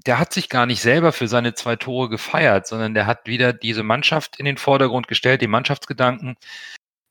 Der 0.06 0.20
hat 0.20 0.34
sich 0.34 0.50
gar 0.50 0.66
nicht 0.66 0.82
selber 0.82 1.14
für 1.14 1.28
seine 1.28 1.54
zwei 1.54 1.76
Tore 1.76 2.10
gefeiert, 2.10 2.68
sondern 2.68 2.96
der 2.96 3.06
hat 3.06 3.28
wieder 3.28 3.54
diese 3.54 3.84
Mannschaft 3.84 4.38
in 4.40 4.46
den 4.46 4.58
Vordergrund 4.58 5.08
gestellt, 5.08 5.42
den 5.42 5.52
Mannschaftsgedanken. 5.52 6.36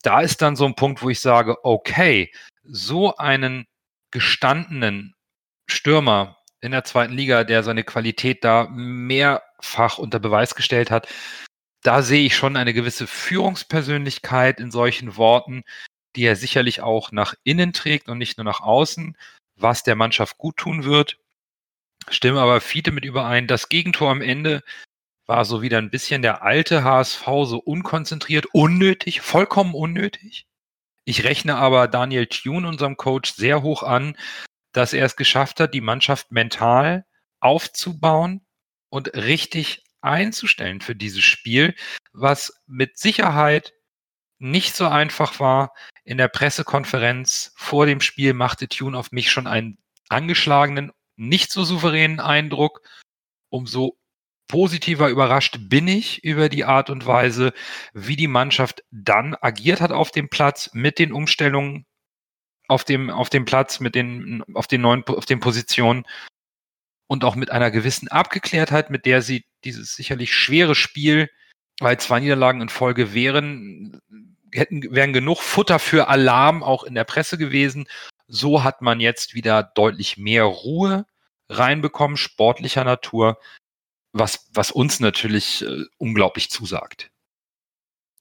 Da 0.03 0.21
ist 0.21 0.43
dann 0.43 0.57
so 0.57 0.67
ein 0.67 0.75
Punkt, 0.75 1.03
wo 1.03 1.09
ich 1.09 1.21
sage, 1.21 1.65
okay, 1.65 2.33
so 2.65 3.17
einen 3.17 3.67
gestandenen 4.11 5.15
Stürmer 5.69 6.39
in 6.61 6.73
der 6.73 6.85
zweiten 6.85 7.15
Liga, 7.15 7.45
der 7.45 7.63
seine 7.63 7.85
Qualität 7.85 8.45
da 8.45 8.69
mehrfach 9.61 9.99
unter 9.99 10.19
Beweis 10.19 10.55
gestellt 10.55 10.91
hat, 10.91 11.09
da 11.83 12.03
sehe 12.03 12.27
ich 12.27 12.37
schon 12.37 12.57
eine 12.57 12.75
gewisse 12.75 13.07
Führungspersönlichkeit 13.07 14.61
in 14.61 14.71
solchen 14.71 15.17
Worten, 15.17 15.63
die 16.17 16.25
er 16.25 16.37
sicherlich 16.37 16.83
auch 16.83 17.13
nach 17.13 17.35
innen 17.45 17.73
trägt 17.73 18.09
und 18.09 18.19
nicht 18.19 18.37
nur 18.37 18.45
nach 18.45 18.61
außen, 18.61 19.17
was 19.57 19.83
der 19.83 19.97
Mannschaft 19.97 20.39
gut 20.39 20.57
tun 20.57 20.85
wird. 20.85 21.19
Stimme 22.09 22.41
aber 22.41 22.61
viele 22.61 22.93
mit 22.93 23.05
überein. 23.05 23.47
Das 23.47 23.69
Gegentor 23.69 24.11
am 24.11 24.21
Ende 24.21 24.63
war 25.27 25.45
so 25.45 25.63
wieder 25.63 25.79
ein 25.79 25.91
bisschen 25.91 26.23
der 26.23 26.43
alte 26.43 26.83
HSV, 26.83 27.25
so 27.45 27.59
unkonzentriert, 27.59 28.47
unnötig, 28.53 29.21
vollkommen 29.21 29.75
unnötig. 29.75 30.47
Ich 31.05 31.25
rechne 31.25 31.57
aber 31.57 31.89
Daniel 31.89 32.27
Thune, 32.27 32.67
unserem 32.67 32.97
Coach, 32.97 33.33
sehr 33.33 33.63
hoch 33.63 33.83
an, 33.83 34.17
dass 34.73 34.93
er 34.93 35.07
es 35.07 35.17
geschafft 35.17 35.61
hat, 35.61 35.73
die 35.73 35.81
Mannschaft 35.81 36.31
mental 36.33 37.05
aufzubauen 37.41 38.43
und 38.91 39.15
richtig 39.15 39.85
einzustellen 40.03 40.81
für 40.81 40.95
dieses 40.95 41.25
Spiel, 41.25 41.75
was 42.13 42.53
mit 42.67 42.99
Sicherheit 42.99 43.73
nicht 44.39 44.75
so 44.75 44.87
einfach 44.87 45.41
war. 45.41 45.73
In 46.05 46.19
der 46.19 46.29
Pressekonferenz 46.29 47.53
vor 47.57 47.87
dem 47.87 48.01
Spiel 48.01 48.35
machte 48.35 48.69
Tune 48.69 48.97
auf 48.99 49.13
mich 49.13 49.31
schon 49.31 49.47
einen 49.47 49.79
angeschlagenen, 50.09 50.93
nicht 51.17 51.53
so 51.53 51.65
souveränen 51.65 52.21
Eindruck. 52.21 52.83
Umso 53.51 53.99
positiver 54.49 55.09
überrascht 55.09 55.59
bin 55.61 55.87
ich 55.87 56.25
über 56.25 56.49
die 56.49 56.65
Art 56.65 56.91
und 56.91 57.07
Weise, 57.07 57.53
wie 57.93 58.17
die 58.17 58.27
Mannschaft 58.27 58.83
dann 58.91 59.35
agiert 59.35 59.81
hat 59.81 59.93
auf 59.93 60.11
dem 60.11 60.29
Platz 60.29 60.71
mit 60.73 60.99
den 60.99 61.13
Umstellungen 61.13 61.87
auf 62.71 62.85
dem, 62.85 63.11
auf 63.11 63.31
dem 63.31 63.45
Platz, 63.45 63.81
mit 63.81 63.97
den, 63.97 64.45
auf 64.55 64.69
den 64.69 64.81
neuen, 64.81 65.05
auf 65.07 65.27
den 65.27 65.41
Positionen 65.41 66.05
und 67.11 67.25
auch 67.25 67.35
mit 67.35 67.51
einer 67.51 67.73
gewissen 67.73 68.07
Abgeklärtheit, 68.07 68.89
mit 68.89 69.05
der 69.05 69.21
sie 69.21 69.45
dieses 69.65 69.97
sicherlich 69.97 70.33
schwere 70.33 70.77
Spiel, 70.77 71.29
weil 71.81 71.99
zwei 71.99 72.21
Niederlagen 72.21 72.61
in 72.61 72.69
Folge 72.69 73.13
wären, 73.13 74.01
hätten, 74.55 74.95
wären 74.95 75.13
genug 75.13 75.41
Futter 75.41 75.81
für 75.81 76.07
Alarm 76.07 76.63
auch 76.63 76.85
in 76.85 76.95
der 76.95 77.03
Presse 77.03 77.37
gewesen. 77.37 77.89
So 78.29 78.63
hat 78.63 78.81
man 78.81 79.01
jetzt 79.01 79.35
wieder 79.35 79.65
deutlich 79.65 80.19
mehr 80.19 80.45
Ruhe 80.45 81.05
reinbekommen, 81.49 82.17
sportlicher 82.17 82.85
Natur, 82.85 83.39
was, 84.13 84.49
was 84.55 84.71
uns 84.71 85.01
natürlich 85.01 85.67
äh, 85.67 85.83
unglaublich 85.99 86.49
zusagt. 86.49 87.11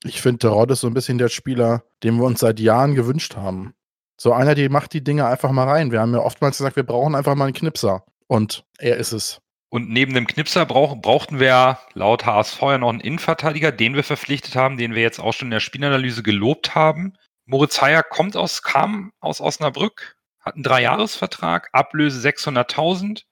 Ich 0.03 0.19
finde, 0.19 0.39
der 0.39 0.49
Rod 0.49 0.71
ist 0.71 0.81
so 0.81 0.87
ein 0.87 0.95
bisschen 0.95 1.19
der 1.19 1.29
Spieler, 1.29 1.83
den 2.01 2.15
wir 2.15 2.23
uns 2.23 2.39
seit 2.39 2.59
Jahren 2.59 2.95
gewünscht 2.95 3.35
haben. 3.35 3.75
So 4.17 4.33
einer, 4.33 4.55
die 4.55 4.67
macht 4.67 4.93
die 4.93 5.03
Dinge 5.03 5.27
einfach 5.27 5.51
mal 5.51 5.69
rein. 5.69 5.91
Wir 5.91 6.01
haben 6.01 6.13
ja 6.13 6.21
oftmals 6.21 6.57
gesagt, 6.57 6.75
wir 6.75 6.83
brauchen 6.83 7.13
einfach 7.13 7.35
mal 7.35 7.45
einen 7.45 7.53
Knipser. 7.53 8.03
Und 8.29 8.63
er 8.77 8.97
ist 8.97 9.11
es. 9.11 9.41
Und 9.69 9.89
neben 9.89 10.13
dem 10.13 10.27
Knipser 10.27 10.65
brauch, 10.65 10.95
brauchten 11.01 11.39
wir 11.39 11.79
laut 11.93 12.25
HSV 12.25 12.61
ja 12.61 12.77
noch 12.77 12.89
einen 12.89 13.01
Innenverteidiger, 13.01 13.71
den 13.71 13.95
wir 13.95 14.03
verpflichtet 14.03 14.55
haben, 14.55 14.77
den 14.77 14.95
wir 14.95 15.01
jetzt 15.01 15.19
auch 15.19 15.33
schon 15.33 15.47
in 15.47 15.51
der 15.51 15.59
Spielanalyse 15.59 16.23
gelobt 16.23 16.75
haben. 16.75 17.13
Moritz 17.45 17.81
Heyer 17.81 18.03
kommt 18.03 18.37
aus, 18.37 18.61
kam 18.61 19.11
aus 19.19 19.41
Osnabrück, 19.41 20.15
hat 20.39 20.55
einen 20.55 20.63
Dreijahresvertrag, 20.63 21.69
Ablöse 21.71 22.27
600.000. 22.27 23.23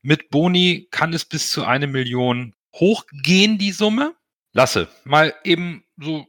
Mit 0.00 0.30
Boni 0.30 0.88
kann 0.90 1.12
es 1.12 1.26
bis 1.26 1.50
zu 1.50 1.64
eine 1.64 1.86
Million 1.86 2.54
hochgehen, 2.74 3.58
die 3.58 3.72
Summe. 3.72 4.14
Lasse, 4.52 4.88
mal 5.04 5.34
eben 5.44 5.84
so 5.98 6.26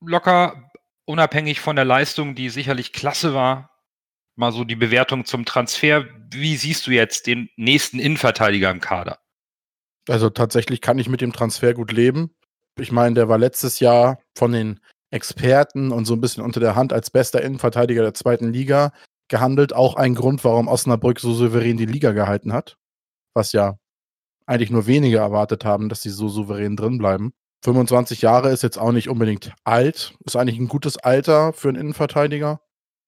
locker 0.00 0.70
unabhängig 1.04 1.60
von 1.60 1.76
der 1.76 1.84
Leistung, 1.84 2.34
die 2.34 2.48
sicherlich 2.48 2.92
klasse 2.92 3.34
war, 3.34 3.70
mal 4.40 4.52
so 4.52 4.64
die 4.64 4.76
Bewertung 4.76 5.24
zum 5.24 5.44
Transfer. 5.44 6.04
Wie 6.32 6.56
siehst 6.56 6.86
du 6.86 6.90
jetzt 6.90 7.28
den 7.28 7.48
nächsten 7.56 8.00
Innenverteidiger 8.00 8.70
im 8.70 8.80
Kader? 8.80 9.18
Also 10.08 10.30
tatsächlich 10.30 10.80
kann 10.80 10.98
ich 10.98 11.08
mit 11.08 11.20
dem 11.20 11.32
Transfer 11.32 11.74
gut 11.74 11.92
leben. 11.92 12.34
Ich 12.78 12.90
meine, 12.90 13.14
der 13.14 13.28
war 13.28 13.38
letztes 13.38 13.78
Jahr 13.78 14.18
von 14.36 14.50
den 14.50 14.80
Experten 15.10 15.92
und 15.92 16.06
so 16.06 16.14
ein 16.14 16.20
bisschen 16.20 16.42
unter 16.42 16.58
der 16.58 16.74
Hand 16.74 16.92
als 16.92 17.10
bester 17.10 17.42
Innenverteidiger 17.42 18.02
der 18.02 18.14
zweiten 18.14 18.52
Liga 18.52 18.92
gehandelt. 19.28 19.72
Auch 19.72 19.94
ein 19.94 20.14
Grund, 20.14 20.42
warum 20.42 20.68
Osnabrück 20.68 21.20
so 21.20 21.34
souverän 21.34 21.76
die 21.76 21.86
Liga 21.86 22.12
gehalten 22.12 22.52
hat. 22.52 22.78
Was 23.34 23.52
ja 23.52 23.76
eigentlich 24.46 24.70
nur 24.70 24.86
wenige 24.86 25.18
erwartet 25.18 25.64
haben, 25.64 25.88
dass 25.88 26.02
sie 26.02 26.10
so 26.10 26.28
souverän 26.28 26.76
drin 26.76 26.98
bleiben. 26.98 27.32
25 27.62 28.22
Jahre 28.22 28.50
ist 28.50 28.62
jetzt 28.62 28.78
auch 28.78 28.92
nicht 28.92 29.08
unbedingt 29.08 29.52
alt. 29.64 30.14
Ist 30.24 30.36
eigentlich 30.36 30.58
ein 30.58 30.68
gutes 30.68 30.96
Alter 30.96 31.52
für 31.52 31.68
einen 31.68 31.78
Innenverteidiger. 31.78 32.60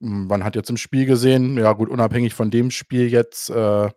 Hm, 0.02 0.26
man 0.26 0.44
hat 0.44 0.56
jetzt 0.56 0.68
im 0.68 0.76
Spiel 0.76 1.06
gesehen, 1.06 1.56
ja 1.56 1.72
gut, 1.72 1.88
unabhängig 1.88 2.34
von 2.34 2.50
dem 2.50 2.70
Spiel 2.70 3.10
jetzt, 3.10 3.50
äh, 3.50 3.88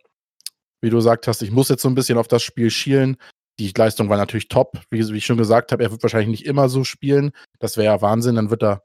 wie 0.82 0.90
du 0.90 0.98
gesagt 0.98 1.28
hast, 1.28 1.42
ich 1.42 1.52
muss 1.52 1.70
jetzt 1.70 1.82
so 1.82 1.90
ein 1.90 1.96
bisschen 1.96 2.18
auf 2.18 2.28
das 2.28 2.44
Spiel 2.44 2.70
schielen. 2.70 3.18
Die 3.60 3.74
Leistung 3.76 4.10
war 4.10 4.18
natürlich 4.18 4.48
top. 4.48 4.80
Wie, 4.92 5.08
wie 5.08 5.18
ich 5.18 5.26
schon 5.26 5.38
gesagt 5.38 5.72
habe, 5.72 5.84
er 5.84 5.92
wird 5.92 6.04
wahrscheinlich 6.04 6.30
nicht 6.30 6.46
immer 6.46 6.70
so 6.70 6.84
spielen. 6.84 7.32
Das 7.60 7.78
wäre 7.78 7.86
ja 7.86 8.02
Wahnsinn. 8.02 8.36
Dann 8.36 8.50
wird 8.52 8.64
er, 8.64 8.84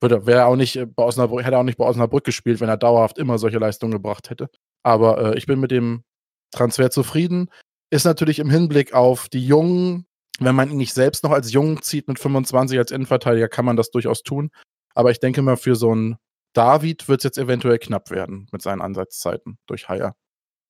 wird 0.00 0.12
er, 0.12 0.26
wäre 0.26 0.46
auch 0.46 0.56
nicht 0.56 0.78
bei 0.94 1.02
Osnabrück, 1.02 1.44
hätte 1.44 1.56
er 1.56 1.60
auch 1.60 1.64
nicht 1.64 1.78
bei 1.78 1.84
Osnabrück 1.84 2.24
gespielt, 2.24 2.60
wenn 2.60 2.68
er 2.68 2.76
dauerhaft 2.76 3.18
immer 3.18 3.38
solche 3.38 3.58
Leistungen 3.58 3.92
gebracht 3.92 4.30
hätte. 4.30 4.48
Aber 4.82 5.34
äh, 5.34 5.38
ich 5.38 5.46
bin 5.46 5.60
mit 5.60 5.70
dem 5.70 6.04
Transfer 6.52 6.90
zufrieden. 6.90 7.50
Ist 7.90 8.04
natürlich 8.04 8.38
im 8.38 8.50
Hinblick 8.50 8.94
auf 8.94 9.28
die 9.28 9.44
Jungen, 9.44 10.06
wenn 10.38 10.54
man 10.54 10.70
ihn 10.70 10.76
nicht 10.76 10.94
selbst 10.94 11.24
noch 11.24 11.32
als 11.32 11.52
Jungen 11.52 11.82
zieht 11.82 12.08
mit 12.08 12.18
25 12.18 12.78
als 12.78 12.90
Innenverteidiger, 12.92 13.48
kann 13.48 13.64
man 13.64 13.76
das 13.76 13.90
durchaus 13.90 14.22
tun. 14.22 14.50
Aber 14.94 15.10
ich 15.10 15.20
denke 15.20 15.42
mal, 15.42 15.56
für 15.56 15.74
so 15.74 15.90
einen 15.90 16.16
David 16.54 17.08
wird 17.08 17.20
es 17.20 17.24
jetzt 17.24 17.38
eventuell 17.38 17.78
knapp 17.78 18.10
werden 18.10 18.46
mit 18.52 18.62
seinen 18.62 18.80
Ansatzzeiten 18.80 19.58
durch 19.66 19.88
Haier. 19.88 20.16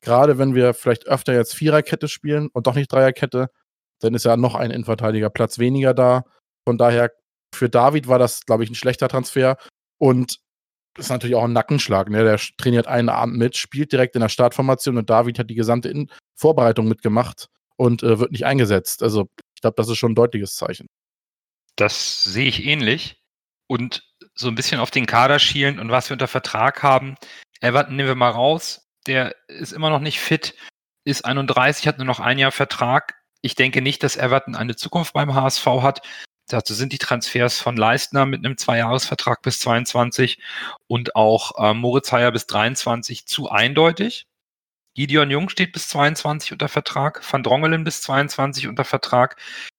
Gerade 0.01 0.39
wenn 0.39 0.55
wir 0.55 0.75
vielleicht 0.75 1.07
öfter 1.07 1.33
jetzt 1.35 1.55
Viererkette 1.55 2.09
spielen 2.09 2.49
und 2.53 2.67
doch 2.67 2.75
nicht 2.75 2.93
Dreierkette, 2.93 3.51
dann 4.01 4.15
ist 4.15 4.25
ja 4.25 4.37
noch 4.37 4.55
ein 4.55 4.71
Innenverteidiger 4.71 5.31
Platz 5.31 5.59
weniger 5.59 5.95
da. 5.95 6.25
Von 6.67 6.79
daher, 6.79 7.13
für 7.55 7.69
David 7.69 8.09
war 8.09 8.19
das, 8.19 8.45
glaube 8.45 8.65
ich, 8.65 8.71
ein 8.71 8.75
schlechter 8.75 9.09
Transfer. 9.09 9.57
Und 9.99 10.41
das 10.95 11.07
ist 11.07 11.11
natürlich 11.11 11.37
auch 11.37 11.45
ein 11.45 11.53
Nackenschlag. 11.53 12.09
Ne? 12.11 12.25
Der 12.25 12.39
trainiert 12.59 12.87
einen 12.87 13.09
Abend 13.09 13.37
mit, 13.37 13.57
spielt 13.57 13.93
direkt 13.93 14.15
in 14.15 14.21
der 14.21 14.29
Startformation 14.29 14.99
und 14.99 15.11
David 15.11 15.39
hat 15.39 15.51
die 15.51 15.55
gesamte 15.55 15.89
in 15.89 16.11
Vorbereitung 16.35 16.89
mitgemacht 16.89 17.49
und 17.77 18.03
äh, 18.03 18.19
wird 18.19 18.33
nicht 18.33 18.47
eingesetzt. 18.47 19.03
Also 19.03 19.29
ich 19.55 19.61
glaube, 19.61 19.75
das 19.77 19.89
ist 19.89 19.99
schon 19.99 20.13
ein 20.13 20.17
deutliches 20.17 20.55
Zeichen. 20.55 20.87
Das 21.77 22.25
sehe 22.25 22.47
ich 22.47 22.65
ähnlich. 22.65 23.21
Und 23.67 24.03
so 24.35 24.49
ein 24.49 24.55
bisschen 24.55 24.81
auf 24.81 24.91
den 24.91 25.07
Kader 25.07 25.39
schielen 25.39 25.79
und 25.79 25.91
was 25.91 26.11
wir 26.11 26.15
unter 26.15 26.29
Vertrag 26.29 26.83
haben. 26.83 27.17
Everton 27.61 27.97
nehmen 27.97 28.09
wir 28.09 28.15
mal 28.15 28.31
raus. 28.31 28.89
Der 29.07 29.35
ist 29.49 29.73
immer 29.73 29.91
noch 29.91 30.01
nicht 30.01 30.19
fit, 30.19 30.55
ist 31.05 31.25
31, 31.25 31.87
hat 31.87 31.99
nur 31.99 32.07
noch 32.07 32.21
ein 32.21 32.39
Jahr 32.39 32.53
Vertrag. 32.53 33.15
Ich 33.43 33.55
denke 33.55 33.83
nicht, 33.83 34.03
dass 34.03 34.17
Everton 34.17 34.57
eine 34.57 34.77
Zukunft 34.77 35.13
beim 35.13 35.35
HSV 35.35 35.67
hat. 35.67 36.01
Dazu 36.49 36.75
sind 36.75 36.93
die 36.93 36.99
Transfers 36.99 37.59
von 37.61 37.77
Leistner 37.77 38.27
mit 38.27 38.45
einem 38.45 38.59
Zweijahresvertrag 38.59 39.43
bis 39.43 39.61
22 39.61 40.39
und 40.87 41.17
auch 41.17 41.53
äh, 41.59 41.75
Moritz 41.75 42.13
Heyer 42.13 42.33
bis 42.33 42.47
23 42.47 43.27
zu 43.27 43.51
eindeutig. 43.51 44.27
Gideon 44.95 45.31
Jung 45.31 45.49
steht 45.49 45.73
bis 45.73 45.89
22 45.89 46.53
unter 46.53 46.69
Vertrag, 46.69 47.21
Van 47.31 47.43
Drongelen 47.43 47.83
bis 47.83 48.03
22 48.03 48.69
unter 48.69 48.85
Vertrag, 48.85 49.37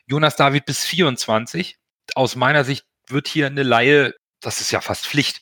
Jonas 0.08 0.36
David 0.36 0.66
bis 0.66 0.84
24. 0.84 1.78
Aus 2.16 2.36
meiner 2.36 2.64
Sicht 2.64 2.86
wird 3.08 3.28
hier 3.28 3.48
eine 3.48 3.64
Laie, 3.64 4.14
das 4.46 4.62
ist 4.62 4.72
ja 4.72 4.82
fast 4.82 5.08
Pflicht. 5.08 5.42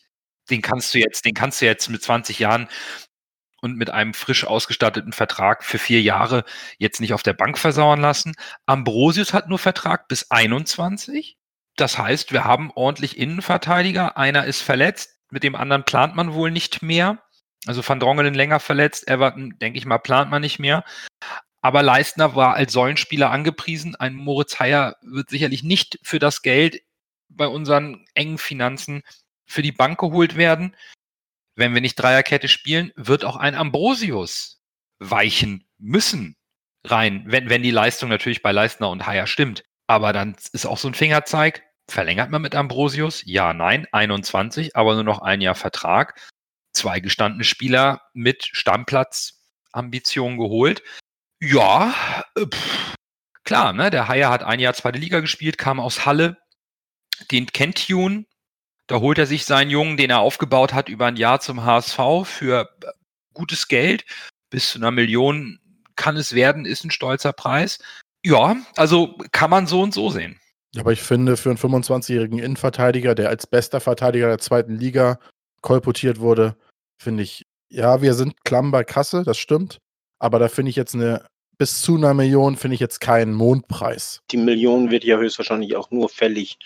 Den 0.50 0.62
kannst 0.62 0.94
du 0.94 1.00
jetzt, 1.00 1.26
den 1.26 1.34
kannst 1.34 1.62
du 1.62 1.66
jetzt 1.66 1.90
mit 1.90 2.04
20 2.04 2.40
Jahren 2.40 2.68
und 3.62 3.78
mit 3.78 3.90
einem 3.90 4.14
frisch 4.14 4.46
ausgestatteten 4.46 5.14
Vertrag 5.14 5.64
für 5.64 5.80
vier 5.80 6.02
Jahre 6.02 6.44
jetzt 6.78 7.00
nicht 7.00 7.14
auf 7.14 7.24
der 7.24 7.34
Bank 7.34 7.58
versauern 7.58 8.02
lassen. 8.02 8.36
Ambrosius 8.66 9.34
hat 9.34 9.48
nur 9.48 9.60
Vertrag 9.60 10.10
bis 10.10 10.32
21. 10.32 11.38
Das 11.78 11.98
heißt, 11.98 12.34
wir 12.34 12.44
haben 12.44 12.72
ordentlich 12.76 13.18
Innenverteidiger. 13.18 14.18
Einer 14.18 14.46
ist 14.46 14.62
verletzt, 14.62 15.18
mit 15.32 15.44
dem 15.44 15.56
anderen 15.56 15.86
plant 15.86 16.16
man 16.16 16.34
wohl 16.34 16.52
nicht 16.52 16.82
mehr. 16.82 17.24
Also 17.66 17.88
Van 17.88 18.02
Drongelen 18.02 18.34
länger 18.34 18.60
verletzt, 18.60 19.08
Everton, 19.08 19.58
denke 19.60 19.80
ich 19.80 19.86
mal, 19.86 19.98
plant 19.98 20.30
man 20.30 20.42
nicht 20.42 20.60
mehr. 20.60 20.84
Aber 21.62 21.82
Leistner 21.82 22.36
war 22.36 22.56
als 22.56 22.74
Säulenspieler 22.74 23.32
angepriesen. 23.32 23.96
Ein 23.96 24.16
Moritz 24.16 24.60
Heyer 24.60 24.98
wird 25.02 25.30
sicherlich 25.30 25.64
nicht 25.64 25.98
für 26.04 26.20
das 26.20 26.42
Geld 26.42 26.82
bei 27.36 27.48
unseren 27.48 28.06
engen 28.14 28.38
Finanzen 28.38 29.04
für 29.46 29.62
die 29.62 29.72
Bank 29.72 30.00
geholt 30.00 30.36
werden 30.36 30.76
wenn 31.56 31.74
wir 31.74 31.82
nicht 31.82 31.96
Dreierkette 31.96 32.48
spielen, 32.48 32.92
wird 32.96 33.26
auch 33.26 33.36
ein 33.36 33.56
Ambrosius 33.56 34.62
weichen 35.00 35.68
müssen 35.78 36.36
rein, 36.86 37.24
wenn, 37.28 37.50
wenn 37.50 37.64
die 37.64 37.72
Leistung 37.72 38.10
natürlich 38.10 38.42
bei 38.42 38.52
Leistner 38.52 38.90
und 38.90 39.06
Haier 39.06 39.28
stimmt. 39.28 39.64
Aber 39.88 40.14
dann 40.14 40.36
ist 40.52 40.66
auch 40.66 40.78
so 40.78 40.88
ein 40.88 40.94
Fingerzeig, 40.94 41.64
verlängert 41.90 42.32
man 42.32 42.42
mit 42.42 42.56
Ambrosius? 42.56 43.22
Ja, 43.26 43.54
nein, 43.54 43.88
21, 43.92 44.76
aber 44.76 44.96
nur 44.96 45.04
noch 45.04 45.22
ein 45.22 45.42
Jahr 45.42 45.56
Vertrag. 45.56 46.20
Zwei 46.74 47.00
gestandene 47.00 47.44
Spieler 47.44 48.02
mit 48.14 48.46
Stammplatz-Ambitionen 48.52 50.38
geholt. 50.38 50.82
Ja, 51.40 51.94
äh, 52.36 52.48
pff, 52.48 52.96
klar, 53.44 53.74
ne? 53.74 53.92
Der 53.92 54.08
Haier 54.08 54.30
hat 54.30 54.44
ein 54.44 54.60
Jahr 54.60 54.74
zweite 54.74 54.98
Liga 54.98 55.20
gespielt, 55.20 55.58
kam 55.58 55.80
aus 55.80 56.06
Halle. 56.06 56.38
Den 57.32 57.48
kennt 57.48 57.88
Tune, 57.88 58.26
da 58.88 59.00
holt 59.00 59.18
er 59.18 59.26
sich 59.26 59.46
seinen 59.46 59.70
Jungen, 59.70 59.98
den 59.98 60.10
er 60.10 60.20
aufgebaut 60.20 60.74
hat, 60.74 60.90
über 60.90 61.06
ein 61.06 61.16
Jahr 61.16 61.40
zum 61.40 61.64
HSV 61.64 62.00
für 62.26 62.70
äh, 62.82 62.88
gutes 63.34 63.68
Geld. 63.68 64.06
Bis 64.50 64.72
zu 64.72 64.80
einer 64.80 64.92
Million 64.92 65.60
kann 65.96 66.18
es 66.18 66.34
werden, 66.34 66.66
ist 66.66 66.84
ein 66.84 66.92
stolzer 66.92 67.34
Preis. 67.34 67.80
Ja, 68.24 68.56
also 68.76 69.18
kann 69.32 69.50
man 69.50 69.68
so 69.68 69.82
und 69.82 69.94
so 69.94 70.10
sehen. 70.10 70.40
Aber 70.78 70.92
ich 70.92 71.02
finde, 71.02 71.38
für 71.38 71.50
einen 71.50 71.60
25-jährigen 71.60 72.40
Innenverteidiger, 72.40 73.16
der 73.16 73.30
als 73.30 73.46
bester 73.48 73.80
Verteidiger 73.80 74.28
der 74.28 74.40
zweiten 74.40 74.76
Liga 74.76 75.20
kolportiert 75.62 76.20
wurde, 76.20 76.56
finde 77.02 77.24
ich, 77.24 77.46
ja, 77.70 78.02
wir 78.02 78.14
sind 78.14 78.44
klamm 78.44 78.72
bei 78.72 78.84
Kasse, 78.84 79.24
das 79.24 79.38
stimmt. 79.38 79.78
Aber 80.20 80.40
da 80.40 80.48
finde 80.48 80.70
ich 80.70 80.76
jetzt 80.76 80.96
eine, 80.96 81.26
bis 81.58 81.82
zu 81.82 81.96
einer 81.96 82.14
Million, 82.14 82.56
finde 82.56 82.76
ich 82.76 82.80
jetzt 82.80 83.02
keinen 83.02 83.34
Mondpreis. 83.34 84.22
Die 84.32 84.38
Million 84.38 84.90
wird 84.90 85.04
ja 85.04 85.18
höchstwahrscheinlich 85.18 85.76
auch 85.76 85.92
nur 85.92 86.10
fällig, 86.10 86.58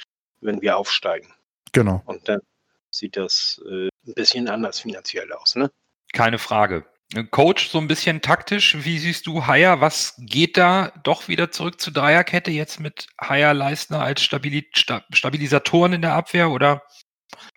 wenn 0.41 0.61
wir 0.61 0.77
aufsteigen. 0.77 1.33
Genau. 1.71 2.01
Und 2.05 2.27
dann 2.27 2.41
sieht 2.89 3.17
das 3.17 3.61
äh, 3.69 3.87
ein 4.07 4.13
bisschen 4.15 4.47
anders 4.47 4.79
finanziell 4.79 5.31
aus, 5.33 5.55
ne? 5.55 5.71
Keine 6.13 6.39
Frage. 6.39 6.85
Coach, 7.31 7.69
so 7.69 7.77
ein 7.77 7.87
bisschen 7.87 8.21
taktisch, 8.21 8.75
wie 8.83 8.99
siehst 8.99 9.27
du 9.27 9.47
Haier? 9.47 9.79
Was 9.79 10.15
geht 10.19 10.57
da 10.57 10.91
doch 11.03 11.29
wieder 11.29 11.51
zurück 11.51 11.79
zur 11.79 11.93
Dreierkette 11.93 12.51
jetzt 12.51 12.81
mit 12.81 13.07
Haier 13.21 13.53
Leistner 13.53 14.01
als 14.01 14.21
Stabili 14.21 14.67
Stabilisatoren 14.73 15.93
in 15.93 16.01
der 16.01 16.13
Abwehr 16.13 16.51
oder 16.51 16.83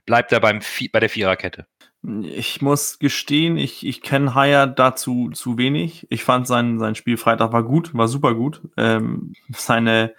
bleibt 0.07 0.31
er 0.31 0.39
beim 0.39 0.61
bei 0.93 1.01
der 1.01 1.11
Viererkette? 1.11 1.67
Ich 2.23 2.63
muss 2.63 3.01
gestehen, 3.01 3.59
ich, 3.59 3.85
ich 3.85 4.03
kenne 4.03 4.35
Haier 4.35 4.69
dazu 4.69 5.31
zu 5.31 5.59
wenig. 5.59 6.07
Ich 6.11 6.23
fand 6.23 6.47
sein, 6.47 6.79
sein 6.79 6.95
Spiel 6.95 7.17
Freitag 7.17 7.53
war 7.53 7.65
gut, 7.65 7.93
war 7.93 8.07
super 8.07 8.35
gut. 8.35 8.63
Ähm, 8.77 9.35
seine, 9.53 10.15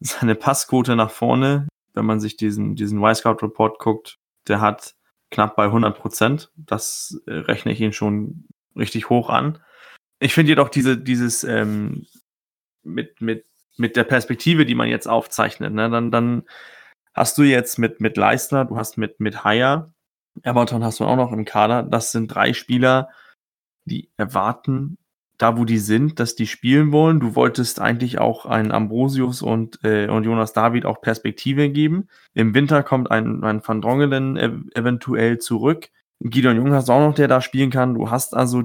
seine 0.00 0.34
Passquote 0.34 0.96
nach 0.96 1.10
vorne 1.10 1.68
wenn 1.94 2.04
man 2.04 2.20
sich 2.20 2.36
diesen, 2.36 2.76
diesen 2.76 3.02
Y-Scout-Report 3.02 3.78
guckt, 3.78 4.18
der 4.46 4.60
hat 4.60 4.94
knapp 5.30 5.56
bei 5.56 5.64
100 5.64 5.96
Prozent. 5.96 6.52
Das 6.56 7.20
äh, 7.26 7.32
rechne 7.32 7.72
ich 7.72 7.80
ihn 7.80 7.92
schon 7.92 8.46
richtig 8.76 9.08
hoch 9.08 9.30
an. 9.30 9.58
Ich 10.20 10.34
finde 10.34 10.50
jedoch 10.50 10.68
diese, 10.68 10.98
dieses 10.98 11.44
ähm, 11.44 12.06
mit, 12.82 13.20
mit, 13.20 13.46
mit 13.76 13.96
der 13.96 14.04
Perspektive, 14.04 14.66
die 14.66 14.74
man 14.74 14.88
jetzt 14.88 15.08
aufzeichnet, 15.08 15.72
ne, 15.72 15.90
dann, 15.90 16.10
dann 16.10 16.44
hast 17.14 17.38
du 17.38 17.42
jetzt 17.42 17.78
mit, 17.78 18.00
mit 18.00 18.16
Leistner, 18.16 18.64
du 18.64 18.76
hast 18.76 18.96
mit, 18.96 19.20
mit 19.20 19.44
Haier, 19.44 19.92
Everton 20.42 20.84
hast 20.84 21.00
du 21.00 21.04
auch 21.04 21.16
noch 21.16 21.32
im 21.32 21.44
Kader. 21.44 21.82
Das 21.82 22.10
sind 22.10 22.28
drei 22.28 22.52
Spieler, 22.52 23.10
die 23.84 24.10
erwarten 24.16 24.98
da, 25.38 25.58
wo 25.58 25.64
die 25.64 25.78
sind, 25.78 26.20
dass 26.20 26.36
die 26.36 26.46
spielen 26.46 26.92
wollen. 26.92 27.20
Du 27.20 27.34
wolltest 27.34 27.80
eigentlich 27.80 28.18
auch 28.18 28.46
einen 28.46 28.70
Ambrosius 28.70 29.42
und, 29.42 29.80
äh, 29.82 30.08
und 30.08 30.24
Jonas 30.24 30.52
David 30.52 30.86
auch 30.86 31.00
Perspektive 31.00 31.70
geben. 31.70 32.08
Im 32.34 32.54
Winter 32.54 32.82
kommt 32.82 33.10
ein, 33.10 33.42
ein 33.42 33.60
Van 33.66 33.80
Drongelen 33.80 34.36
ev 34.36 34.52
eventuell 34.74 35.38
zurück. 35.38 35.88
Gideon 36.20 36.56
Jung 36.56 36.72
hast 36.72 36.88
du 36.88 36.92
auch 36.92 37.08
noch, 37.08 37.14
der 37.14 37.28
da 37.28 37.40
spielen 37.40 37.70
kann. 37.70 37.94
Du 37.94 38.10
hast 38.10 38.34
also 38.34 38.62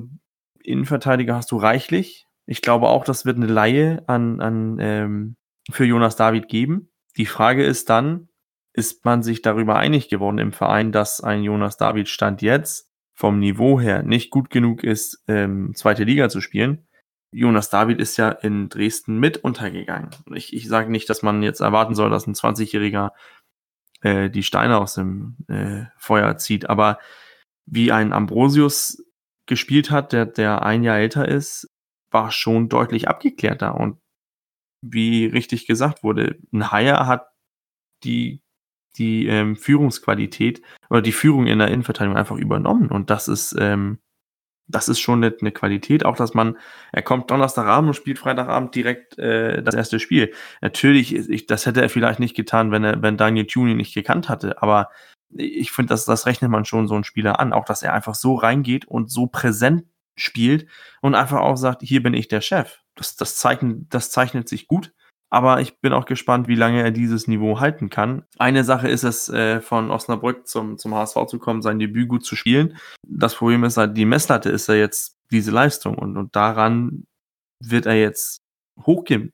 Innenverteidiger 0.64 1.36
hast 1.36 1.52
du 1.52 1.58
reichlich. 1.58 2.28
Ich 2.46 2.62
glaube 2.62 2.88
auch, 2.90 3.04
das 3.04 3.26
wird 3.26 3.38
eine 3.38 3.48
Laie 3.48 4.04
an, 4.08 4.40
an 4.40 4.78
ähm, 4.80 5.36
für 5.72 5.86
Jonas 5.86 6.16
David 6.16 6.48
geben. 6.48 6.90
Die 7.18 7.26
Frage 7.26 7.64
ist 7.64 7.90
dann, 7.90 8.30
ist 8.74 9.06
man 9.06 9.24
sich 9.24 9.42
darüber 9.42 9.78
einig 9.78 10.10
geworden 10.10 10.38
im 10.38 10.52
Verein, 10.52 10.92
dass 10.92 11.22
ein 11.22 11.44
Jonas 11.44 11.78
David 11.78 12.08
Stand 12.08 12.42
jetzt 12.42 12.89
vom 13.20 13.38
Niveau 13.38 13.82
her 13.82 14.02
nicht 14.02 14.30
gut 14.30 14.50
genug 14.50 14.82
ist, 14.82 15.22
ähm, 15.28 15.74
zweite 15.76 16.06
Liga 16.06 16.30
zu 16.30 16.40
spielen. 16.40 16.88
Jonas 17.34 17.70
David 17.70 18.00
ist 18.00 18.16
ja 18.16 18.30
in 18.30 18.70
Dresden 18.70 19.20
mit 19.20 19.36
untergegangen. 19.36 20.12
Ich, 20.34 20.54
ich 20.54 20.70
sage 20.70 20.90
nicht, 20.90 21.10
dass 21.10 21.22
man 21.22 21.44
jetzt 21.44 21.60
erwarten 21.60 21.96
soll, 21.96 22.10
dass 22.10 22.28
ein 22.28 22.34
20-Jähriger 22.34 23.12
äh, 24.04 24.30
die 24.30 24.42
Steine 24.42 24.78
aus 24.78 24.94
dem 24.94 25.36
äh, 25.50 25.84
Feuer 25.98 26.38
zieht, 26.38 26.70
aber 26.70 26.98
wie 27.66 27.92
ein 27.92 28.14
Ambrosius 28.14 29.04
gespielt 29.48 29.92
hat, 29.92 30.14
der, 30.14 30.26
der 30.26 30.64
ein 30.64 30.84
Jahr 30.84 31.00
älter 31.00 31.28
ist, 31.28 31.70
war 32.12 32.32
schon 32.32 32.70
deutlich 32.70 33.10
abgeklärter. 33.10 33.76
Und 33.76 34.00
wie 34.82 35.26
richtig 35.26 35.68
gesagt 35.68 36.04
wurde, 36.04 36.38
ein 36.54 36.72
Haier 36.72 37.06
hat 37.06 37.28
die, 38.06 38.42
die 39.00 39.28
ähm, 39.28 39.56
Führungsqualität 39.56 40.62
oder 40.90 41.02
die 41.02 41.12
Führung 41.12 41.48
in 41.48 41.60
der 41.60 41.70
Innenverteidigung 41.70 42.18
einfach 42.18 42.38
übernommen. 42.38 42.90
Und 42.90 43.10
das 43.10 43.28
ist, 43.28 43.56
ähm, 43.58 44.00
das 44.68 44.88
ist 44.88 45.00
schon 45.00 45.24
eine, 45.24 45.36
eine 45.40 45.52
Qualität. 45.52 46.06
Auch, 46.06 46.16
dass 46.16 46.34
man, 46.34 46.58
er 46.92 47.02
kommt 47.02 47.32
Donnerstagabend 47.32 47.90
und 47.90 47.94
spielt 47.96 48.20
Freitagabend 48.20 48.76
direkt 48.76 49.18
äh, 49.18 49.64
das 49.64 49.76
erste 49.76 50.00
Spiel. 50.00 50.34
Natürlich, 50.62 51.16
ich, 51.16 51.48
das 51.48 51.66
hätte 51.66 51.82
er 51.82 51.90
vielleicht 51.90 52.20
nicht 52.20 52.36
getan, 52.36 52.72
wenn 52.72 52.84
er, 52.84 53.02
wenn 53.02 53.18
Daniel 53.18 53.48
Tuni 53.48 53.74
nicht 53.74 53.94
gekannt 53.94 54.30
hatte. 54.30 54.62
Aber 54.62 54.90
ich 55.32 55.72
finde, 55.72 55.90
das, 55.90 56.06
das 56.06 56.26
rechnet 56.26 56.52
man 56.52 56.66
schon 56.66 56.88
so 56.88 56.96
einen 56.96 57.04
Spieler 57.04 57.40
an. 57.40 57.54
Auch, 57.54 57.66
dass 57.66 57.82
er 57.84 57.94
einfach 57.94 58.16
so 58.16 58.36
reingeht 58.36 58.86
und 58.86 59.10
so 59.10 59.28
präsent 59.28 59.86
spielt 60.16 60.68
und 61.02 61.16
einfach 61.16 61.40
auch 61.40 61.56
sagt, 61.56 61.82
hier 61.82 62.04
bin 62.04 62.14
ich 62.14 62.28
der 62.28 62.42
Chef. 62.42 62.80
Das, 62.96 63.16
das, 63.16 63.38
zeichnet, 63.38 63.86
das 63.90 64.12
zeichnet 64.12 64.50
sich 64.50 64.68
gut. 64.68 64.94
Aber 65.30 65.62
ich 65.62 65.80
bin 65.80 65.94
auch 65.94 66.06
gespannt, 66.06 66.48
wie 66.48 66.56
lange 66.56 66.82
er 66.82 66.92
dieses 66.92 67.28
Niveau 67.28 67.60
halten 67.60 67.90
kann. 67.90 68.24
Eine 68.38 68.64
Sache 68.64 68.88
ist 68.88 69.04
es, 69.04 69.30
äh, 69.30 69.62
von 69.62 69.92
Osnabrück 69.92 70.48
zum, 70.48 70.78
zum 70.78 70.96
HSV 70.96 71.26
zu 71.28 71.40
kommen, 71.40 71.62
sein 71.62 71.80
Debüt 71.80 72.08
gut 72.08 72.26
zu 72.26 72.36
spielen. 72.36 72.78
Das 73.08 73.36
Problem 73.36 73.64
ist 73.64 73.78
halt, 73.78 73.96
die 73.96 74.06
Messlatte 74.06 74.50
ist 74.50 74.68
ja 74.68 74.76
jetzt 74.76 75.18
diese 75.32 75.52
Leistung 75.52 75.98
und, 75.98 76.18
und 76.18 76.36
daran 76.36 77.06
wird 77.64 77.86
er 77.86 77.96
jetzt 77.96 78.42
hochge 78.86 79.32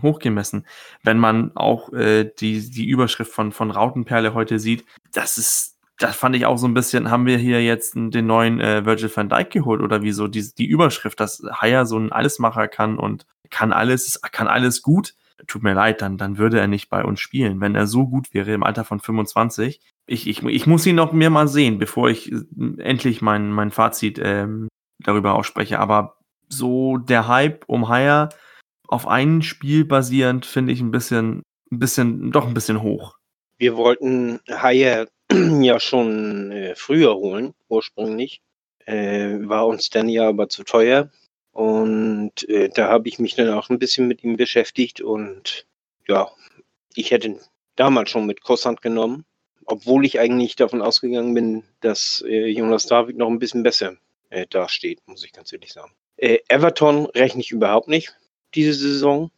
hochgemessen. 0.00 0.64
Wenn 1.02 1.18
man 1.18 1.50
auch 1.56 1.92
äh, 1.92 2.30
die, 2.38 2.70
die 2.70 2.86
Überschrift 2.86 3.32
von, 3.32 3.50
von 3.50 3.72
Rautenperle 3.72 4.32
heute 4.32 4.60
sieht, 4.60 4.84
das 5.12 5.38
ist 5.38 5.76
das 5.98 6.14
fand 6.14 6.36
ich 6.36 6.44
auch 6.44 6.58
so 6.58 6.68
ein 6.68 6.74
bisschen, 6.74 7.10
haben 7.10 7.24
wir 7.24 7.38
hier 7.38 7.64
jetzt 7.64 7.94
den 7.94 8.26
neuen 8.26 8.60
äh, 8.60 8.84
Virgil 8.84 9.10
van 9.14 9.30
Dijk 9.30 9.50
geholt 9.50 9.80
oder 9.80 10.02
wieso 10.02 10.28
die, 10.28 10.46
die 10.54 10.66
Überschrift, 10.66 11.18
dass 11.20 11.42
Haya 11.50 11.86
so 11.86 11.98
ein 11.98 12.12
Allesmacher 12.12 12.68
kann 12.68 12.98
und 12.98 13.24
kann 13.50 13.72
alles, 13.72 14.20
kann 14.32 14.48
alles 14.48 14.82
gut. 14.82 15.14
Tut 15.46 15.62
mir 15.62 15.74
leid, 15.74 16.00
dann, 16.00 16.16
dann 16.16 16.38
würde 16.38 16.58
er 16.58 16.66
nicht 16.66 16.88
bei 16.88 17.04
uns 17.04 17.20
spielen. 17.20 17.60
Wenn 17.60 17.74
er 17.74 17.86
so 17.86 18.06
gut 18.06 18.32
wäre 18.32 18.52
im 18.52 18.62
Alter 18.62 18.84
von 18.84 19.00
25, 19.00 19.80
ich, 20.06 20.26
ich, 20.26 20.42
ich 20.42 20.66
muss 20.66 20.86
ihn 20.86 20.96
noch 20.96 21.12
mehr 21.12 21.30
mal 21.30 21.48
sehen, 21.48 21.78
bevor 21.78 22.08
ich 22.08 22.32
äh, 22.32 22.38
endlich 22.78 23.22
mein, 23.22 23.50
mein 23.50 23.70
Fazit 23.70 24.18
ähm, 24.22 24.68
darüber 24.98 25.34
ausspreche. 25.34 25.78
Aber 25.78 26.16
so 26.48 26.96
der 26.96 27.28
Hype 27.28 27.64
um 27.66 27.88
Haya 27.88 28.28
auf 28.88 29.06
ein 29.06 29.42
Spiel 29.42 29.84
basierend 29.84 30.46
finde 30.46 30.72
ich 30.72 30.80
ein 30.80 30.90
bisschen, 30.90 31.42
ein 31.70 31.78
bisschen, 31.78 32.30
doch 32.30 32.46
ein 32.46 32.54
bisschen 32.54 32.82
hoch. 32.82 33.16
Wir 33.58 33.76
wollten 33.76 34.40
Haya 34.48 35.06
ja 35.60 35.80
schon 35.80 36.52
äh, 36.52 36.74
früher 36.76 37.14
holen, 37.14 37.54
ursprünglich. 37.68 38.40
Äh, 38.84 39.40
war 39.48 39.66
uns 39.66 39.90
dann 39.90 40.08
ja 40.08 40.28
aber 40.28 40.48
zu 40.48 40.62
teuer. 40.62 41.10
Und 41.56 42.48
äh, 42.48 42.68
da 42.68 42.88
habe 42.88 43.08
ich 43.08 43.18
mich 43.18 43.34
dann 43.34 43.48
auch 43.50 43.70
ein 43.70 43.78
bisschen 43.78 44.08
mit 44.08 44.22
ihm 44.22 44.36
beschäftigt. 44.36 45.00
Und 45.00 45.66
ja, 46.06 46.30
ich 46.94 47.10
hätte 47.10 47.38
damals 47.76 48.10
schon 48.10 48.26
mit 48.26 48.42
Kusshand 48.42 48.82
genommen, 48.82 49.24
obwohl 49.64 50.04
ich 50.04 50.20
eigentlich 50.20 50.56
davon 50.56 50.82
ausgegangen 50.82 51.34
bin, 51.34 51.64
dass 51.80 52.22
äh, 52.26 52.46
Jonas 52.46 52.86
David 52.86 53.16
noch 53.16 53.28
ein 53.28 53.38
bisschen 53.38 53.62
besser 53.62 53.96
äh, 54.30 54.46
dasteht, 54.46 55.00
muss 55.06 55.24
ich 55.24 55.32
ganz 55.32 55.52
ehrlich 55.52 55.72
sagen. 55.72 55.92
Äh, 56.16 56.38
Everton 56.48 57.06
rechne 57.06 57.40
ich 57.40 57.50
überhaupt 57.50 57.88
nicht 57.88 58.16
diese 58.54 58.74
Saison. 58.74 59.30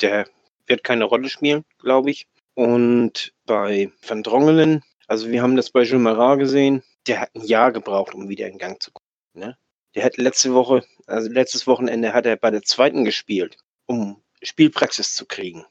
Der 0.00 0.26
wird 0.66 0.82
keine 0.82 1.04
Rolle 1.04 1.28
spielen, 1.28 1.64
glaube 1.78 2.10
ich. 2.10 2.26
Und 2.54 3.32
bei 3.46 3.92
Van 4.06 4.22
Drongelen 4.22 4.82
also 5.10 5.28
wir 5.28 5.42
haben 5.42 5.56
das 5.56 5.70
bei 5.70 5.82
Jules 5.82 6.04
Marat 6.04 6.38
gesehen, 6.38 6.84
der 7.08 7.22
hat 7.22 7.34
ein 7.34 7.44
Jahr 7.44 7.72
gebraucht, 7.72 8.14
um 8.14 8.28
wieder 8.28 8.46
in 8.46 8.58
Gang 8.58 8.80
zu 8.80 8.92
kommen. 8.92 9.08
Ne? 9.34 9.58
Der 9.94 10.04
hat 10.04 10.16
letzte 10.16 10.54
Woche, 10.54 10.84
also 11.06 11.28
letztes 11.28 11.66
Wochenende 11.66 12.12
hat 12.12 12.26
er 12.26 12.36
bei 12.36 12.50
der 12.50 12.62
zweiten 12.62 13.04
gespielt, 13.04 13.56
um 13.86 14.22
Spielpraxis 14.42 15.14
zu 15.14 15.26
kriegen. 15.26 15.64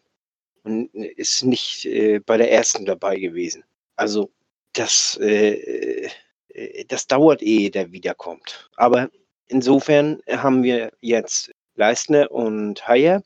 Und 0.64 0.94
ist 0.94 1.44
nicht 1.44 1.86
äh, 1.86 2.20
bei 2.20 2.38
der 2.38 2.52
ersten 2.52 2.86
dabei 2.86 3.18
gewesen. 3.18 3.64
Also 3.96 4.32
das, 4.74 5.18
äh, 5.22 6.10
äh, 6.50 6.86
das 6.86 7.08
dauert 7.08 7.42
ehe 7.42 7.72
der 7.72 7.92
wiederkommt. 7.92 8.70
Aber 8.76 9.10
insofern 9.48 10.22
haben 10.28 10.64
wir 10.64 10.92
jetzt 11.00 11.52
Leistner 11.76 12.30
und 12.32 12.86
Heyer 12.88 13.24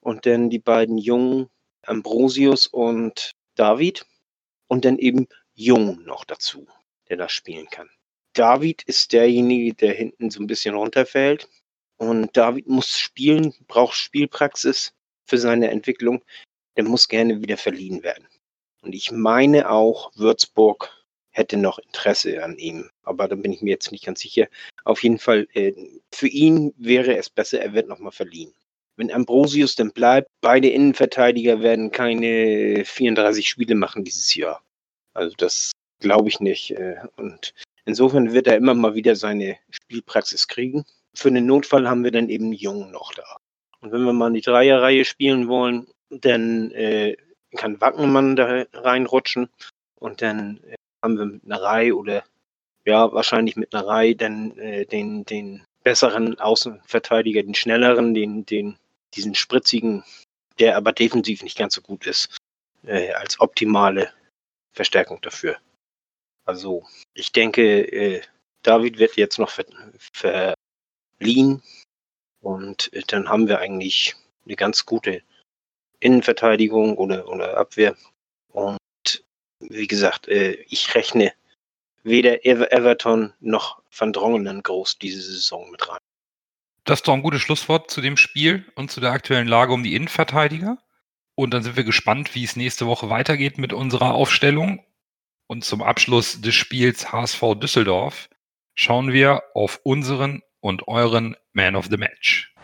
und 0.00 0.24
dann 0.24 0.48
die 0.48 0.58
beiden 0.58 0.96
Jungen 0.96 1.50
Ambrosius 1.82 2.66
und 2.66 3.32
David 3.54 4.06
und 4.68 4.84
dann 4.84 4.98
eben 4.98 5.26
Jung 5.54 6.02
noch 6.04 6.24
dazu, 6.24 6.66
der 7.08 7.16
das 7.16 7.32
spielen 7.32 7.68
kann. 7.70 7.90
David 8.32 8.82
ist 8.82 9.12
derjenige, 9.12 9.74
der 9.74 9.94
hinten 9.94 10.30
so 10.30 10.40
ein 10.40 10.46
bisschen 10.46 10.74
runterfällt. 10.74 11.48
Und 11.96 12.36
David 12.36 12.68
muss 12.68 12.98
spielen, 12.98 13.54
braucht 13.68 13.94
Spielpraxis 13.94 14.94
für 15.26 15.38
seine 15.38 15.70
Entwicklung. 15.70 16.24
Der 16.76 16.84
muss 16.84 17.08
gerne 17.08 17.42
wieder 17.42 17.56
verliehen 17.56 18.02
werden. 18.02 18.26
Und 18.82 18.94
ich 18.94 19.10
meine 19.10 19.70
auch, 19.70 20.10
Würzburg 20.16 20.90
hätte 21.30 21.56
noch 21.56 21.78
Interesse 21.78 22.42
an 22.42 22.56
ihm. 22.56 22.90
Aber 23.02 23.28
da 23.28 23.36
bin 23.36 23.52
ich 23.52 23.62
mir 23.62 23.70
jetzt 23.70 23.92
nicht 23.92 24.04
ganz 24.04 24.20
sicher. 24.20 24.48
Auf 24.84 25.02
jeden 25.02 25.18
Fall, 25.18 25.46
äh, 25.54 25.72
für 26.12 26.28
ihn 26.28 26.72
wäre 26.76 27.16
es 27.16 27.30
besser, 27.30 27.60
er 27.60 27.72
wird 27.72 27.88
nochmal 27.88 28.12
verliehen. 28.12 28.52
Wenn 28.96 29.12
Ambrosius 29.12 29.76
denn 29.76 29.92
bleibt, 29.92 30.28
beide 30.40 30.68
Innenverteidiger 30.68 31.62
werden 31.62 31.90
keine 31.90 32.84
34 32.84 33.48
Spiele 33.48 33.74
machen 33.74 34.04
dieses 34.04 34.34
Jahr. 34.34 34.62
Also 35.14 35.34
das 35.36 35.72
glaube 36.00 36.28
ich 36.28 36.40
nicht. 36.40 36.72
Äh, 36.72 36.96
und 37.16 37.54
insofern 37.84 38.32
wird 38.32 38.46
er 38.46 38.56
immer 38.56 38.74
mal 38.74 38.94
wieder 38.94 39.16
seine 39.16 39.58
Spielpraxis 39.70 40.48
kriegen. 40.48 40.84
Für 41.14 41.30
den 41.30 41.46
Notfall 41.46 41.88
haben 41.88 42.04
wir 42.04 42.10
dann 42.10 42.28
eben 42.28 42.52
Jung 42.52 42.90
noch 42.90 43.12
da. 43.14 43.38
Und 43.80 43.92
wenn 43.92 44.04
wir 44.04 44.12
mal 44.12 44.28
in 44.28 44.34
die 44.34 44.40
Dreierreihe 44.40 45.04
spielen 45.04 45.48
wollen, 45.48 45.86
dann 46.10 46.70
äh, 46.72 47.16
kann 47.56 47.80
Wackenmann 47.80 48.36
da 48.36 48.64
reinrutschen 48.72 49.48
und 49.96 50.22
dann 50.22 50.60
äh, 50.64 50.76
haben 51.02 51.18
wir 51.18 51.26
mit 51.26 51.44
einer 51.44 51.62
Reihe 51.62 51.96
oder 51.96 52.24
ja, 52.84 53.12
wahrscheinlich 53.12 53.56
mit 53.56 53.74
einer 53.74 53.86
Reihe 53.86 54.16
dann 54.16 54.56
äh, 54.58 54.86
den, 54.86 55.24
den 55.24 55.62
besseren 55.82 56.38
Außenverteidiger, 56.38 57.42
den 57.42 57.54
schnelleren, 57.54 58.14
den, 58.14 58.44
den, 58.46 58.78
diesen 59.14 59.34
spritzigen, 59.34 60.04
der 60.58 60.76
aber 60.76 60.92
defensiv 60.92 61.42
nicht 61.42 61.58
ganz 61.58 61.74
so 61.74 61.80
gut 61.80 62.06
ist, 62.06 62.36
äh, 62.84 63.12
als 63.12 63.40
optimale 63.40 64.12
Verstärkung 64.72 65.20
dafür. 65.20 65.56
Also 66.44 66.84
ich 67.14 67.32
denke, 67.32 67.82
äh, 67.92 68.22
David 68.62 68.98
wird 68.98 69.16
jetzt 69.16 69.38
noch 69.38 69.50
ver 69.50 70.54
verliehen 71.18 71.62
und 72.40 72.92
äh, 72.92 73.02
dann 73.06 73.28
haben 73.28 73.48
wir 73.48 73.58
eigentlich 73.58 74.16
eine 74.44 74.56
ganz 74.56 74.86
gute 74.86 75.22
Innenverteidigung 76.00 76.96
oder, 76.96 77.28
oder 77.28 77.56
Abwehr. 77.56 77.96
Und 78.48 78.78
wie 79.60 79.86
gesagt, 79.86 80.28
äh, 80.28 80.52
ich 80.68 80.94
rechne 80.94 81.32
weder 82.02 82.44
Everton 82.44 83.32
noch 83.40 83.82
Van 83.96 84.12
Drongelen 84.12 84.62
groß 84.62 84.98
diese 84.98 85.20
Saison 85.20 85.70
mit 85.70 85.88
rein. 85.88 85.98
Das 86.84 87.00
ist 87.00 87.08
doch 87.08 87.12
ein 87.12 87.22
gutes 87.22 87.42
Schlusswort 87.42 87.90
zu 87.90 88.00
dem 88.00 88.16
Spiel 88.16 88.64
und 88.74 88.90
zu 88.90 89.00
der 89.00 89.12
aktuellen 89.12 89.46
Lage 89.46 89.72
um 89.72 89.82
die 89.82 89.94
Innenverteidiger. 89.94 90.78
Und 91.34 91.52
dann 91.52 91.62
sind 91.62 91.76
wir 91.76 91.84
gespannt, 91.84 92.34
wie 92.34 92.44
es 92.44 92.56
nächste 92.56 92.86
Woche 92.86 93.10
weitergeht 93.10 93.58
mit 93.58 93.72
unserer 93.72 94.14
Aufstellung. 94.14 94.84
Und 95.50 95.64
zum 95.64 95.82
Abschluss 95.82 96.40
des 96.40 96.54
Spiels 96.54 97.10
HSV 97.10 97.56
Düsseldorf 97.56 98.28
schauen 98.76 99.12
wir 99.12 99.42
auf 99.52 99.80
unseren 99.82 100.42
und 100.60 100.86
euren 100.86 101.34
Man 101.54 101.74
of 101.74 101.86
the 101.90 101.96
Match. 101.96 102.54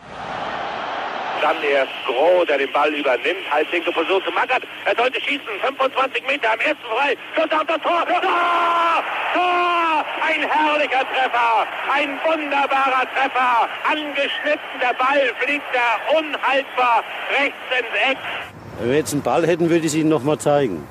Dann 1.41 1.57
erst 1.69 1.91
Groh, 2.05 2.45
der 2.45 2.59
den 2.59 2.71
Ball 2.71 2.93
übernimmt, 2.95 3.43
halblinke 3.51 3.91
Position 3.91 4.23
zu 4.23 4.31
Magath. 4.31 4.63
Er 4.85 4.95
sollte 4.95 5.19
schießen, 5.19 5.59
25 5.65 6.27
Meter 6.27 6.53
am 6.53 6.59
ersten 6.61 6.85
frei. 6.85 7.17
Schuss 7.35 7.51
auf 7.51 7.67
das 7.67 7.81
Tor. 7.81 8.05
Tor! 8.05 9.03
Tor! 9.33 10.05
Ein 10.25 10.49
herrlicher 10.49 11.03
Treffer, 11.11 11.67
ein 11.91 12.17
wunderbarer 12.23 13.05
Treffer. 13.13 13.67
Angeschnitten, 13.83 14.79
der 14.79 14.93
Ball 14.93 15.33
fliegt 15.41 15.75
er 15.75 16.17
unhaltbar 16.17 17.03
rechts 17.37 17.57
ins 17.77 18.11
Eck. 18.11 18.17
Wenn 18.79 18.89
wir 18.91 18.97
jetzt 18.97 19.11
einen 19.11 19.23
Ball 19.23 19.45
hätten, 19.45 19.69
würde 19.69 19.81
ich 19.81 19.87
es 19.87 19.95
Ihnen 19.95 20.09
nochmal 20.09 20.37
zeigen. 20.37 20.87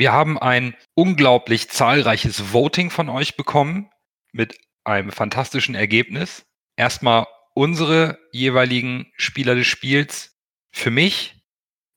Wir 0.00 0.12
haben 0.12 0.38
ein 0.38 0.74
unglaublich 0.94 1.68
zahlreiches 1.68 2.54
Voting 2.54 2.88
von 2.88 3.10
euch 3.10 3.36
bekommen 3.36 3.90
mit 4.32 4.58
einem 4.82 5.12
fantastischen 5.12 5.74
Ergebnis. 5.74 6.46
Erstmal 6.74 7.26
unsere 7.52 8.18
jeweiligen 8.32 9.12
Spieler 9.18 9.54
des 9.54 9.66
Spiels. 9.66 10.38
Für 10.74 10.90
mich 10.90 11.36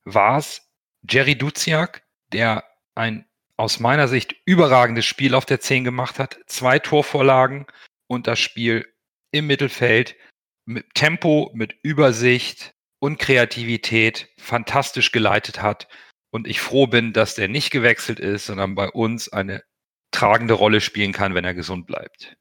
war 0.04 0.38
es 0.38 0.70
Jerry 1.10 1.38
Duziak, 1.38 2.04
der 2.34 2.66
ein 2.94 3.26
aus 3.56 3.80
meiner 3.80 4.10
Sicht 4.10 4.36
überragendes 4.46 5.06
Spiel 5.06 5.34
auf 5.34 5.46
der 5.46 5.62
10 5.62 5.86
gemacht 5.86 6.20
hat. 6.20 6.40
Zwei 6.48 6.80
Torvorlagen 6.80 7.68
und 8.08 8.28
das 8.28 8.38
Spiel 8.38 8.86
im 9.32 9.48
Mittelfeld 9.48 10.18
mit 10.66 10.94
Tempo, 10.94 11.52
mit 11.54 11.78
Übersicht, 11.84 12.74
und 13.00 13.18
Kreativität 13.18 14.30
fantastisch 14.38 15.12
geleitet 15.14 15.62
hat. 15.62 15.88
Und 16.34 16.48
ich 16.48 16.62
froh 16.62 16.88
bin, 16.88 17.14
dass 17.14 17.36
der 17.36 17.48
nicht 17.48 17.70
gewechselt 17.70 18.20
ist, 18.20 18.48
sondern 18.48 18.74
bei 18.74 18.90
uns 18.90 19.32
eine 19.32 19.62
tragende 20.10 20.56
Rolle 20.56 20.82
spielen 20.82 21.14
kann, 21.14 21.36
wenn 21.36 21.46
er 21.46 21.54
gesund 21.54 21.86
bleibt. 21.86 22.36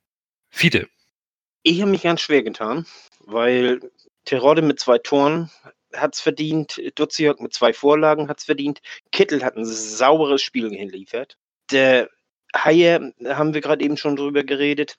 Fiete. 0.48 0.88
Ich 1.62 1.82
habe 1.82 1.90
mich 1.90 2.00
ganz 2.00 2.22
schwer 2.22 2.42
getan, 2.42 2.86
weil 3.20 3.80
Terodde 4.24 4.62
mit 4.62 4.80
zwei 4.80 4.96
Toren 4.96 5.50
hat 5.92 6.14
es 6.14 6.22
verdient. 6.22 6.80
Duziak 6.94 7.42
mit 7.42 7.52
zwei 7.52 7.74
Vorlagen 7.74 8.28
hat 8.28 8.38
es 8.38 8.44
verdient. 8.44 8.80
Kittel 9.10 9.44
hat 9.44 9.58
ein 9.58 9.66
sauberes 9.66 10.40
Spiel 10.40 10.70
geliefert. 10.70 11.36
Der 11.70 12.08
Haie, 12.56 13.12
haben 13.26 13.52
wir 13.52 13.60
gerade 13.60 13.84
eben 13.84 13.98
schon 13.98 14.16
drüber 14.16 14.42
geredet. 14.42 14.98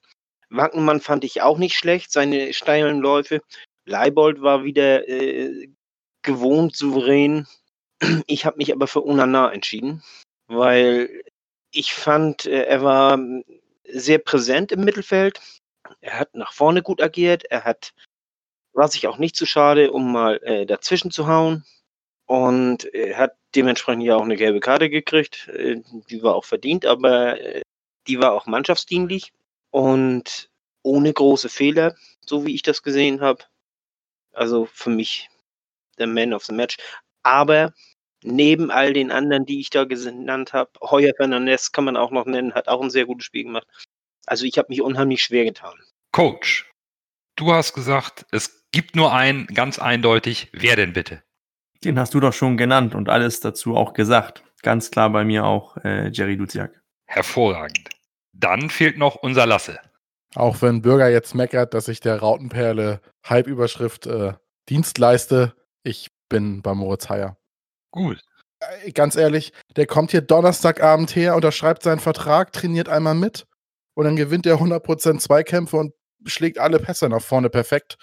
Wackenmann 0.51 1.01
fand 1.01 1.23
ich 1.23 1.41
auch 1.41 1.57
nicht 1.57 1.79
schlecht, 1.79 2.11
seine 2.11 2.53
steilen 2.53 2.99
Läufe. 2.99 3.41
Leibold 3.85 4.43
war 4.43 4.63
wieder 4.63 5.09
äh, 5.09 5.67
gewohnt 6.21 6.75
souverän. 6.75 7.47
Ich 8.27 8.45
habe 8.45 8.57
mich 8.57 8.73
aber 8.73 8.87
für 8.87 9.01
Unana 9.01 9.51
entschieden, 9.51 10.03
weil 10.47 11.23
ich 11.71 11.93
fand, 11.93 12.45
äh, 12.45 12.63
er 12.63 12.83
war 12.83 13.19
sehr 13.87 14.19
präsent 14.19 14.71
im 14.71 14.83
Mittelfeld. 14.83 15.39
Er 16.01 16.19
hat 16.19 16.35
nach 16.35 16.53
vorne 16.53 16.81
gut 16.81 17.01
agiert. 17.01 17.43
Er 17.45 17.63
hat, 17.63 17.93
war 18.73 18.87
sich 18.87 19.07
auch 19.07 19.17
nicht 19.17 19.35
zu 19.35 19.45
schade, 19.45 19.91
um 19.91 20.11
mal 20.11 20.41
äh, 20.43 20.65
dazwischen 20.65 21.11
zu 21.11 21.27
hauen. 21.27 21.65
Und 22.25 22.85
er 22.93 23.17
hat 23.17 23.35
dementsprechend 23.55 24.03
ja 24.03 24.15
auch 24.15 24.23
eine 24.23 24.37
gelbe 24.37 24.59
Karte 24.59 24.89
gekriegt. 24.89 25.47
Äh, 25.49 25.81
die 26.09 26.23
war 26.23 26.35
auch 26.35 26.45
verdient, 26.45 26.85
aber 26.85 27.39
äh, 27.39 27.61
die 28.07 28.19
war 28.19 28.33
auch 28.33 28.45
mannschaftsdienlich 28.45 29.33
und 29.71 30.49
ohne 30.83 31.13
große 31.13 31.49
Fehler, 31.49 31.95
so 32.21 32.45
wie 32.45 32.53
ich 32.55 32.61
das 32.61 32.83
gesehen 32.83 33.21
habe. 33.21 33.43
Also 34.33 34.65
für 34.65 34.89
mich 34.89 35.29
der 35.97 36.07
Man 36.07 36.33
of 36.33 36.45
the 36.45 36.53
Match. 36.53 36.77
Aber 37.23 37.73
neben 38.23 38.71
all 38.71 38.93
den 38.93 39.11
anderen, 39.11 39.45
die 39.45 39.59
ich 39.59 39.69
da 39.69 39.85
genannt 39.85 40.53
habe, 40.53 40.71
Heuer 40.81 41.13
Fernandez 41.15 41.71
kann 41.71 41.85
man 41.85 41.97
auch 41.97 42.11
noch 42.11 42.25
nennen, 42.25 42.53
hat 42.53 42.67
auch 42.67 42.81
ein 42.81 42.89
sehr 42.89 43.05
gutes 43.05 43.25
Spiel 43.25 43.43
gemacht. 43.43 43.67
Also 44.25 44.45
ich 44.45 44.57
habe 44.57 44.67
mich 44.69 44.81
unheimlich 44.81 45.21
schwer 45.21 45.45
getan. 45.45 45.73
Coach, 46.11 46.71
du 47.35 47.53
hast 47.53 47.73
gesagt, 47.73 48.25
es 48.31 48.65
gibt 48.71 48.95
nur 48.95 49.13
einen, 49.13 49.47
ganz 49.47 49.79
eindeutig. 49.79 50.49
Wer 50.53 50.75
denn 50.75 50.93
bitte? 50.93 51.23
Den 51.83 51.99
hast 51.99 52.13
du 52.13 52.19
doch 52.19 52.33
schon 52.33 52.57
genannt 52.57 52.95
und 52.95 53.09
alles 53.09 53.39
dazu 53.39 53.75
auch 53.75 53.93
gesagt. 53.93 54.43
Ganz 54.61 54.91
klar 54.91 55.09
bei 55.09 55.25
mir 55.25 55.45
auch 55.45 55.75
äh, 55.83 56.09
Jerry 56.09 56.37
Duziak. 56.37 56.81
Hervorragend. 57.05 57.89
Dann 58.31 58.69
fehlt 58.69 58.97
noch 58.97 59.15
unser 59.15 59.45
Lasse. 59.45 59.79
Auch 60.35 60.61
wenn 60.61 60.81
Bürger 60.81 61.09
jetzt 61.09 61.35
meckert, 61.35 61.73
dass 61.73 61.87
ich 61.87 61.99
der 61.99 62.19
Rautenperle 62.19 63.01
Halbüberschrift 63.23 64.07
äh, 64.07 64.33
Dienst 64.69 64.97
leiste, 64.97 65.53
ich 65.83 66.09
bin 66.29 66.61
bei 66.61 66.73
Moritz 66.73 67.09
Heyer. 67.09 67.37
Gut. 67.93 68.21
Äh, 68.59 68.91
ganz 68.91 69.15
ehrlich, 69.15 69.53
der 69.75 69.85
kommt 69.85 70.11
hier 70.11 70.21
Donnerstagabend 70.21 71.15
her, 71.15 71.35
unterschreibt 71.35 71.83
seinen 71.83 71.99
Vertrag, 71.99 72.51
trainiert 72.51 72.89
einmal 72.89 73.13
mit 73.13 73.45
und 73.93 74.05
dann 74.05 74.15
gewinnt 74.15 74.47
er 74.47 74.55
100% 74.55 75.19
Zweikämpfe 75.19 75.77
und 75.77 75.93
schlägt 76.25 76.57
alle 76.57 76.79
Pässe 76.79 77.07
nach 77.07 77.21
vorne 77.21 77.49
perfekt. 77.51 77.97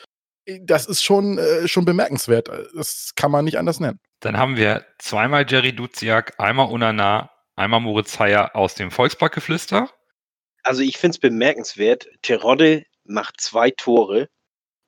Das 0.62 0.86
ist 0.86 1.02
schon, 1.02 1.38
äh, 1.38 1.66
schon 1.66 1.84
bemerkenswert. 1.84 2.48
Das 2.74 3.12
kann 3.16 3.32
man 3.32 3.44
nicht 3.44 3.58
anders 3.58 3.80
nennen. 3.80 3.98
Dann 4.20 4.36
haben 4.36 4.56
wir 4.56 4.86
zweimal 4.98 5.44
Jerry 5.48 5.74
Duziak, 5.74 6.38
einmal 6.38 6.70
Unana, 6.70 7.30
einmal 7.56 7.80
Moritz 7.80 8.18
Heyer 8.18 8.54
aus 8.54 8.74
dem 8.76 8.92
Volksparkgeflüster. 8.92 9.90
Also 10.62 10.82
ich 10.82 10.98
finde 10.98 11.16
es 11.16 11.18
bemerkenswert, 11.18 12.06
Terodde 12.22 12.84
macht 13.04 13.40
zwei 13.40 13.70
Tore 13.70 14.28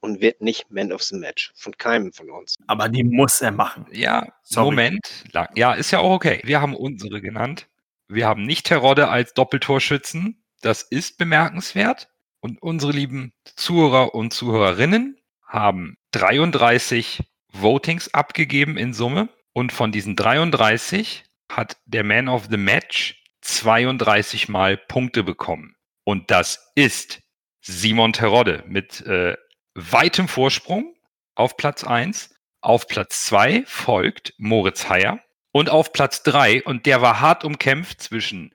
und 0.03 0.21
wird 0.21 0.43
nicht 0.43 0.71
Man 0.71 0.93
of 0.93 1.03
the 1.03 1.17
Match. 1.17 1.53
Von 1.55 1.77
keinem 1.79 2.13
von 2.13 2.29
uns. 2.29 2.57
Aber 2.67 2.89
die 2.89 3.05
muss 3.05 3.41
er 3.41 3.53
machen. 3.53 3.87
Ja, 3.93 4.27
Sorry. 4.43 4.67
Moment. 4.67 5.25
Ja, 5.55 5.73
ist 5.73 5.93
ja 5.93 6.01
auch 6.01 6.13
okay. 6.13 6.41
Wir 6.45 6.61
haben 6.61 6.77
unsere 6.77 7.21
genannt. 7.21 7.69
Wir 8.09 8.27
haben 8.27 8.45
nicht 8.45 8.67
Terodde 8.67 9.09
als 9.09 9.33
Doppeltorschützen. 9.33 10.45
Das 10.61 10.83
ist 10.83 11.19
bemerkenswert. 11.19 12.09
Und 12.41 12.61
unsere 12.61 12.93
lieben 12.93 13.33
Zuhörer 13.45 14.15
und 14.15 14.33
Zuhörerinnen 14.33 15.17
haben 15.47 15.97
33 16.11 17.23
Votings 17.53 18.13
abgegeben 18.13 18.77
in 18.77 18.93
Summe. 18.93 19.29
Und 19.53 19.73
von 19.73 19.93
diesen 19.93 20.17
33 20.17 21.25
hat 21.49 21.77
der 21.87 22.03
Man 22.03 22.29
of 22.29 22.49
the 22.51 22.57
Match 22.57 23.23
32 23.43 24.49
Mal 24.49 24.77
Punkte 24.77 25.23
bekommen. 25.23 25.77
Und 26.05 26.31
das 26.33 26.73
ist 26.75 27.21
Simon 27.61 28.13
Terodde 28.13 28.65
mit 28.67 29.01
äh, 29.07 29.37
weitem 29.75 30.29
Vorsprung 30.29 30.95
auf 31.35 31.57
Platz 31.57 31.85
1. 31.85 32.35
Auf 32.61 32.87
Platz 32.87 33.25
2 33.25 33.65
folgt 33.67 34.35
Moritz 34.39 34.89
Heyer. 34.89 35.21
Und 35.53 35.69
auf 35.69 35.93
Platz 35.93 36.23
3, 36.23 36.65
und 36.65 36.87
der 36.87 37.03
war 37.03 37.21
hart 37.21 37.45
umkämpft 37.45 38.01
zwischen 38.01 38.55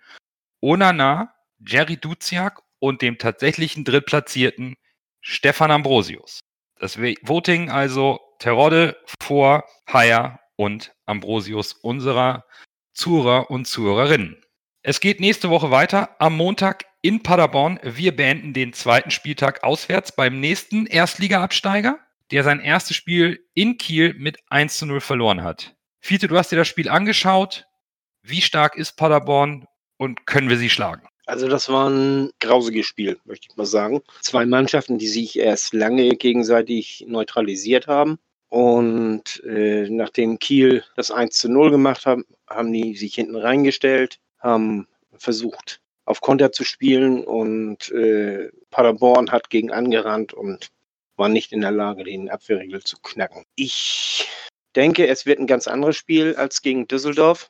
Onana, 0.62 1.34
Jerry 1.60 1.97
Duziak 1.97 2.62
und 2.80 3.01
dem 3.01 3.17
tatsächlichen 3.17 3.84
Drittplatzierten 3.84 4.75
Stefan 5.21 5.71
Ambrosius. 5.71 6.39
Das 6.80 6.97
Voting 6.97 7.69
also 7.69 8.19
Terodde 8.39 8.97
vor 9.21 9.65
Heyer 9.91 10.39
und 10.56 10.93
Ambrosius 11.06 11.73
unserer 11.73 12.45
Zuhörer 12.93 13.51
und 13.51 13.65
Zuhörerinnen. 13.65 14.43
Es 14.89 15.02
geht 15.02 15.19
nächste 15.19 15.50
Woche 15.50 15.69
weiter 15.69 16.15
am 16.17 16.38
Montag 16.38 16.86
in 17.02 17.21
Paderborn. 17.21 17.78
Wir 17.84 18.15
beenden 18.15 18.54
den 18.54 18.71
zweiten 18.71 19.12
Spieltag 19.12 19.62
auswärts 19.65 20.13
beim 20.13 20.39
nächsten 20.39 20.86
Erstliga-Absteiger, 20.86 22.00
der 22.32 22.45
sein 22.45 22.62
erstes 22.62 22.95
Spiel 22.95 23.45
in 23.54 23.78
Kiel 23.78 24.13
mit 24.13 24.38
1 24.47 24.78
zu 24.78 24.86
0 24.86 25.02
verloren 25.02 25.43
hat. 25.43 25.76
Fiete, 26.00 26.30
du 26.30 26.38
hast 26.38 26.54
dir 26.54 26.56
das 26.56 26.69
Spiel 26.69 26.88
angeschaut. 26.88 27.67
Wie 28.23 28.39
stark 28.39 28.78
ist 28.78 28.93
Paderborn 28.95 29.67
und 29.97 30.26
können 30.26 30.47
wir 30.50 30.56
sie 30.56 30.69
schlagen? 30.69 31.06
Also 31.26 31.50
das 31.50 31.67
war 31.67 31.89
ein 31.89 32.30
grausiges 32.39 32.86
Spiel, 32.86 33.19
möchte 33.26 33.50
ich 33.52 33.58
mal 33.58 33.65
sagen. 33.65 34.00
Zwei 34.21 34.45
Mannschaften, 34.45 34.97
die 35.00 35.10
sich 35.10 35.38
erst 35.38 35.73
lange 35.73 36.15
gegenseitig 36.15 37.04
neutralisiert 37.10 37.88
haben. 37.88 38.19
Und 38.47 39.43
äh, 39.43 39.89
nachdem 39.89 40.39
Kiel 40.39 40.86
das 40.95 41.12
1 41.12 41.38
zu 41.38 41.50
0 41.50 41.71
gemacht 41.71 42.06
haben, 42.06 42.23
haben 42.50 42.71
die 42.71 42.95
sich 42.95 43.15
hinten 43.15 43.36
reingestellt, 43.36 44.21
haben 44.39 44.88
versucht, 45.13 45.82
auf 46.06 46.21
Konter 46.21 46.52
zu 46.52 46.63
spielen 46.63 47.23
und 47.23 47.91
äh, 47.91 48.50
Paderborn 48.69 49.32
hat 49.32 49.50
gegen 49.50 49.71
angerannt 49.71 50.34
und 50.34 50.69
war 51.17 51.30
nicht 51.30 51.52
in 51.52 51.62
der 51.62 51.71
Lage, 51.71 52.04
den 52.04 52.30
Abwehrriegel 52.30 52.84
zu 52.84 52.97
knacken. 53.02 53.43
Ich 53.56 54.28
denke, 54.76 55.08
es 55.08 55.26
wird 55.26 55.39
ein 55.39 55.47
ganz 55.47 55.67
anderes 55.67 55.97
Spiel 55.97 56.36
als 56.36 56.62
gegen 56.62 56.88
Düsseldorf. 56.88 57.50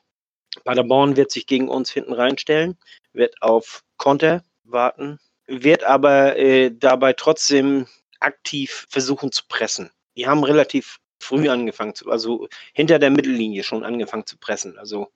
Paderborn 0.64 1.16
wird 1.16 1.30
sich 1.30 1.46
gegen 1.46 1.68
uns 1.68 1.90
hinten 1.90 2.14
reinstellen, 2.14 2.78
wird 3.12 3.40
auf 3.42 3.84
Konter 3.96 4.42
warten, 4.64 5.18
wird 5.46 5.84
aber 5.84 6.36
äh, 6.36 6.70
dabei 6.70 7.12
trotzdem 7.12 7.86
aktiv 8.20 8.86
versuchen 8.88 9.30
zu 9.30 9.42
pressen. 9.48 9.90
Die 10.16 10.26
haben 10.26 10.42
relativ 10.42 10.98
früh 11.20 11.48
angefangen 11.48 11.94
zu, 11.94 12.10
also 12.10 12.48
hinter 12.72 12.98
der 12.98 13.10
Mittellinie 13.10 13.62
schon 13.62 13.84
angefangen 13.84 14.26
zu 14.26 14.38
pressen, 14.38 14.78
also 14.78 15.12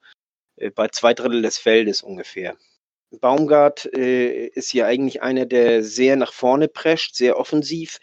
bei 0.71 0.89
zwei 0.89 1.15
Drittel 1.15 1.43
des 1.43 1.59
Feldes 1.59 2.03
ungefähr. 2.03 2.57
Baumgart 3.21 3.87
äh, 3.95 4.47
ist 4.47 4.73
ja 4.73 4.87
eigentlich 4.87 5.23
einer, 5.23 5.47
der 5.47 5.85
sehr 5.85 6.17
nach 6.17 6.33
vorne 6.33 6.69
prescht, 6.69 7.15
sehr 7.15 7.39
offensiv. 7.39 7.99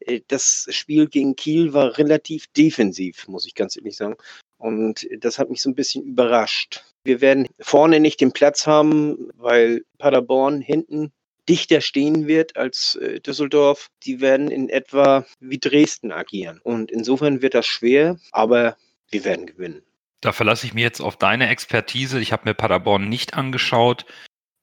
Äh, 0.00 0.20
das 0.28 0.66
Spiel 0.70 1.08
gegen 1.08 1.36
Kiel 1.36 1.72
war 1.72 1.98
relativ 1.98 2.46
defensiv, 2.56 3.26
muss 3.28 3.46
ich 3.46 3.54
ganz 3.54 3.76
ehrlich 3.76 3.96
sagen. 3.96 4.16
Und 4.58 5.08
das 5.18 5.38
hat 5.38 5.50
mich 5.50 5.60
so 5.60 5.70
ein 5.70 5.74
bisschen 5.74 6.04
überrascht. 6.04 6.84
Wir 7.04 7.20
werden 7.20 7.48
vorne 7.58 7.98
nicht 7.98 8.20
den 8.20 8.32
Platz 8.32 8.66
haben, 8.66 9.30
weil 9.34 9.84
Paderborn 9.98 10.60
hinten 10.60 11.12
dichter 11.48 11.80
stehen 11.80 12.28
wird 12.28 12.56
als 12.56 12.94
äh, 12.96 13.20
Düsseldorf. 13.20 13.88
Die 14.04 14.20
werden 14.20 14.48
in 14.48 14.68
etwa 14.68 15.26
wie 15.40 15.58
Dresden 15.58 16.12
agieren. 16.12 16.60
Und 16.62 16.92
insofern 16.92 17.42
wird 17.42 17.54
das 17.54 17.66
schwer, 17.66 18.20
aber 18.30 18.76
wir 19.10 19.24
werden 19.24 19.46
gewinnen. 19.46 19.82
Da 20.22 20.32
verlasse 20.32 20.66
ich 20.66 20.72
mich 20.72 20.82
jetzt 20.82 21.00
auf 21.00 21.16
deine 21.16 21.48
Expertise. 21.48 22.20
Ich 22.20 22.32
habe 22.32 22.48
mir 22.48 22.54
Paderborn 22.54 23.08
nicht 23.08 23.34
angeschaut. 23.34 24.06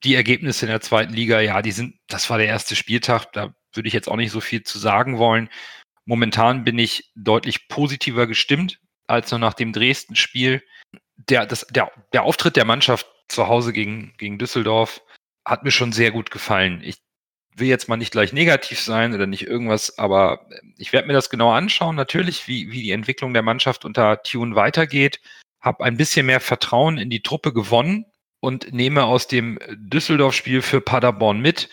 Die 0.04 0.15
Ergebnisse 0.15 0.65
in 0.65 0.72
der 0.72 0.82
zweiten 0.82 1.13
Liga, 1.13 1.41
ja, 1.41 1.62
die 1.62 1.74
sind, 1.74 2.00
das 2.08 2.30
war 2.30 2.38
der 2.38 2.48
erste 2.48 2.78
Spieltag, 2.78 3.34
da 3.34 3.54
würde 3.74 3.88
ich 3.88 3.93
jetzt 3.93 4.08
auch 4.08 4.15
nicht 4.15 4.32
so 4.32 4.39
viel 4.39 4.63
zu 4.63 4.80
sagen 4.80 5.17
wollen. 5.17 5.50
Momentan 6.06 6.63
bin 6.63 6.80
ich 6.80 7.12
deutlich 7.15 7.67
positiver 7.67 8.26
gestimmt 8.26 8.80
als 9.08 9.32
noch 9.32 9.39
nach 9.39 9.54
dem 9.54 9.74
Dresden-Spiel. 9.74 10.63
Der, 11.17 11.45
der, 11.45 11.91
der 12.13 12.24
Auftritt 12.24 12.56
der 12.56 12.65
Mannschaft 12.65 13.06
zu 13.28 13.48
Hause 13.48 13.74
gegen, 13.74 14.13
gegen 14.17 14.39
Düsseldorf 14.39 15.02
hat 15.45 15.63
mir 15.63 15.72
schon 15.72 15.91
sehr 15.91 16.12
gut 16.12 16.32
gefallen. 16.32 16.82
Ich 16.84 16.95
will 17.54 17.67
jetzt 17.67 17.89
mal 17.89 17.98
nicht 17.98 18.12
gleich 18.12 18.32
negativ 18.32 18.80
sein 18.80 19.13
oder 19.13 19.28
nicht 19.28 19.45
irgendwas, 19.45 19.98
aber 19.98 20.48
ich 20.78 20.93
werde 20.93 21.08
mir 21.08 21.13
das 21.13 21.30
genau 21.30 21.52
anschauen, 21.52 21.98
natürlich, 21.98 22.48
wie, 22.48 22.72
wie 22.72 22.82
die 22.82 22.91
Entwicklung 22.91 23.34
der 23.34 23.43
Mannschaft 23.43 23.84
unter 23.84 24.24
Tune 24.24 24.56
weitergeht. 24.56 25.19
Habe 25.62 25.84
ein 25.84 25.98
bisschen 25.98 26.26
mehr 26.26 26.39
Vertrauen 26.39 26.98
in 26.98 27.10
die 27.10 27.22
Truppe 27.22 27.54
gewonnen 27.54 28.06
und 28.39 28.74
nehme 28.74 29.04
aus 29.06 29.28
dem 29.28 29.60
Düsseldorf-Spiel 29.69 30.62
für 30.62 30.82
Paderborn 30.82 31.41
mit, 31.41 31.69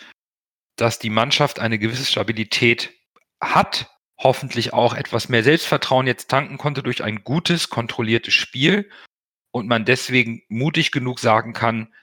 dass 0.75 0.99
die 0.99 1.09
Mannschaft 1.09 1.59
eine 1.59 1.79
gewisse 1.79 2.05
Stabilität 2.05 2.93
hat, 3.41 3.89
hoffentlich 4.17 4.73
auch 4.73 4.93
etwas 4.93 5.29
mehr 5.29 5.43
Selbstvertrauen 5.43 6.07
jetzt 6.07 6.29
tanken 6.29 6.57
konnte 6.57 6.83
durch 6.83 7.03
ein 7.03 7.23
gutes, 7.23 7.69
kontrolliertes 7.69 8.33
Spiel 8.33 8.89
und 9.51 9.67
man 9.67 9.85
deswegen 9.85 10.43
mutig 10.49 10.91
genug 10.91 11.19
sagen 11.19 11.53
kann, 11.53 11.93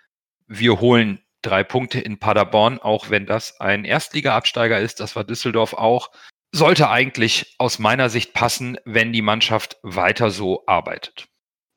wir 0.47 0.81
holen 0.81 1.25
drei 1.42 1.62
Punkte 1.62 2.01
in 2.01 2.18
Paderborn, 2.18 2.79
auch 2.79 3.11
wenn 3.11 3.27
das 3.27 3.61
ein 3.61 3.85
Erstliga-Absteiger 3.85 4.81
ist, 4.81 5.01
das 5.01 5.16
war 5.16 5.25
Düsseldorf 5.25 5.75
auch. 5.75 6.11
sollte 6.53 6.88
eigentlich 6.88 7.57
aus 7.59 7.81
meiner 7.81 8.09
Sicht 8.09 8.33
passen, 8.33 8.79
wenn 8.85 9.12
die 9.12 9.23
Mannschaft 9.23 9.77
weiter 9.83 10.31
so 10.31 10.64
arbeitet. 10.66 11.27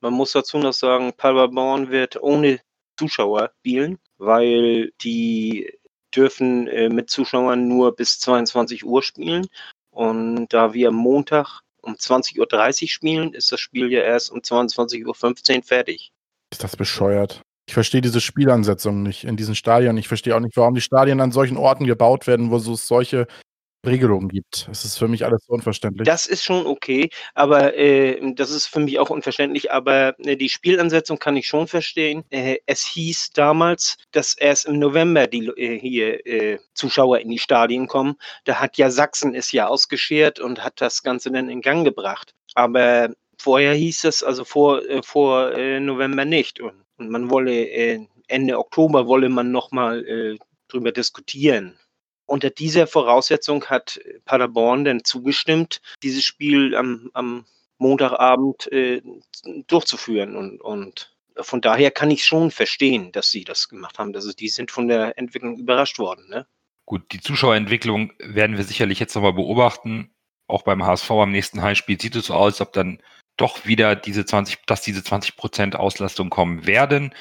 Man 0.07 0.13
muss 0.13 0.31
dazu 0.31 0.57
noch 0.57 0.71
sagen, 0.71 1.11
Paderborn 1.17 1.91
wird 1.91 2.15
ohne 2.23 2.61
Zuschauer 2.97 3.51
spielen, 3.59 3.99
weil 4.17 4.93
die 5.01 5.69
dürfen 6.15 6.67
äh, 6.69 6.87
mit 6.87 7.09
Zuschauern 7.09 7.67
nur 7.67 7.93
bis 7.93 8.17
22 8.19 8.85
Uhr 8.85 9.03
spielen. 9.03 9.47
Und 9.91 10.53
da 10.53 10.73
wir 10.73 10.91
Montag 10.91 11.59
um 11.81 11.95
20.30 11.95 12.83
Uhr 12.83 12.87
spielen, 12.87 13.33
ist 13.33 13.51
das 13.51 13.59
Spiel 13.59 13.91
ja 13.91 13.99
erst 13.99 14.31
um 14.31 14.39
22.15 14.39 15.57
Uhr 15.57 15.63
fertig. 15.63 16.13
Ist 16.53 16.63
das 16.63 16.77
bescheuert? 16.77 17.41
Ich 17.67 17.73
verstehe 17.73 17.99
diese 17.99 18.21
Spielansetzung 18.21 19.03
nicht 19.03 19.25
in 19.25 19.35
diesen 19.35 19.55
Stadien. 19.55 19.97
Ich 19.97 20.07
verstehe 20.07 20.33
auch 20.33 20.39
nicht, 20.39 20.55
warum 20.55 20.73
die 20.73 20.79
Stadien 20.79 21.19
an 21.19 21.33
solchen 21.33 21.57
Orten 21.57 21.85
gebaut 21.85 22.27
werden, 22.27 22.49
wo 22.49 22.55
es 22.55 22.87
solche 22.87 23.27
Regelungen 23.87 24.29
gibt. 24.29 24.67
Es 24.71 24.85
ist 24.85 24.97
für 24.97 25.07
mich 25.07 25.25
alles 25.25 25.47
unverständlich. 25.47 26.05
Das 26.05 26.27
ist 26.27 26.43
schon 26.43 26.65
okay, 26.65 27.09
aber 27.33 27.75
äh, 27.75 28.33
das 28.33 28.51
ist 28.51 28.67
für 28.67 28.79
mich 28.79 28.99
auch 28.99 29.09
unverständlich. 29.09 29.71
Aber 29.71 30.15
äh, 30.19 30.35
die 30.35 30.49
Spielansetzung 30.49 31.17
kann 31.17 31.35
ich 31.37 31.47
schon 31.47 31.67
verstehen. 31.67 32.23
Äh, 32.29 32.57
es 32.65 32.85
hieß 32.85 33.31
damals, 33.31 33.97
dass 34.11 34.35
erst 34.35 34.65
im 34.65 34.79
November 34.79 35.27
die 35.27 35.47
äh, 35.47 35.79
hier 35.79 36.25
äh, 36.25 36.59
Zuschauer 36.73 37.19
in 37.19 37.29
die 37.29 37.39
Stadien 37.39 37.87
kommen. 37.87 38.15
Da 38.43 38.59
hat 38.59 38.77
ja 38.77 38.91
Sachsen 38.91 39.33
es 39.33 39.51
ja 39.51 39.67
ausgeschert 39.67 40.39
und 40.39 40.63
hat 40.63 40.81
das 40.81 41.01
Ganze 41.01 41.31
dann 41.31 41.49
in 41.49 41.61
Gang 41.61 41.83
gebracht. 41.83 42.33
Aber 42.53 43.09
vorher 43.39 43.73
hieß 43.73 44.03
es 44.03 44.23
also 44.23 44.43
vor, 44.43 44.83
äh, 44.87 45.01
vor 45.01 45.51
November 45.79 46.25
nicht. 46.25 46.59
Und, 46.59 46.83
und 46.97 47.09
man 47.09 47.29
wolle 47.29 48.07
Ende 48.27 48.59
Oktober 48.59 49.07
wolle 49.07 49.29
man 49.29 49.51
nochmal 49.51 50.37
drüber 50.67 50.91
diskutieren. 50.91 51.79
Unter 52.27 52.49
dieser 52.49 52.87
Voraussetzung 52.87 53.65
hat 53.65 53.99
Paderborn 54.25 54.83
dann 54.83 55.03
zugestimmt, 55.03 55.81
dieses 56.03 56.23
Spiel 56.23 56.75
am, 56.75 57.09
am 57.13 57.45
Montagabend 57.77 58.71
äh, 58.71 59.01
durchzuführen. 59.67 60.35
Und, 60.35 60.61
und 60.61 61.15
von 61.39 61.61
daher 61.61 61.89
kann 61.89 62.11
ich 62.11 62.25
schon 62.25 62.51
verstehen, 62.51 63.11
dass 63.11 63.31
sie 63.31 63.43
das 63.43 63.69
gemacht 63.69 63.97
haben. 63.97 64.13
Also 64.13 64.33
die 64.33 64.49
sind 64.49 64.71
von 64.71 64.87
der 64.87 65.17
Entwicklung 65.17 65.57
überrascht 65.57 65.99
worden. 65.99 66.27
Ne? 66.29 66.45
Gut, 66.85 67.11
die 67.11 67.21
Zuschauerentwicklung 67.21 68.13
werden 68.19 68.57
wir 68.57 68.63
sicherlich 68.63 68.99
jetzt 68.99 69.15
nochmal 69.15 69.33
beobachten. 69.33 70.13
Auch 70.47 70.63
beim 70.63 70.85
HSV 70.85 71.09
am 71.11 71.31
nächsten 71.31 71.61
Heimspiel 71.61 71.99
sieht 71.99 72.15
es 72.15 72.27
so 72.27 72.33
aus, 72.33 72.61
ob 72.61 72.73
dann 72.73 73.01
doch 73.37 73.65
wieder 73.65 73.95
diese 73.95 74.25
20, 74.25 74.65
dass 74.65 74.81
diese 74.81 75.03
20 75.03 75.35
Prozent 75.35 75.75
Auslastung 75.75 76.29
kommen 76.29 76.65
werden. 76.65 77.13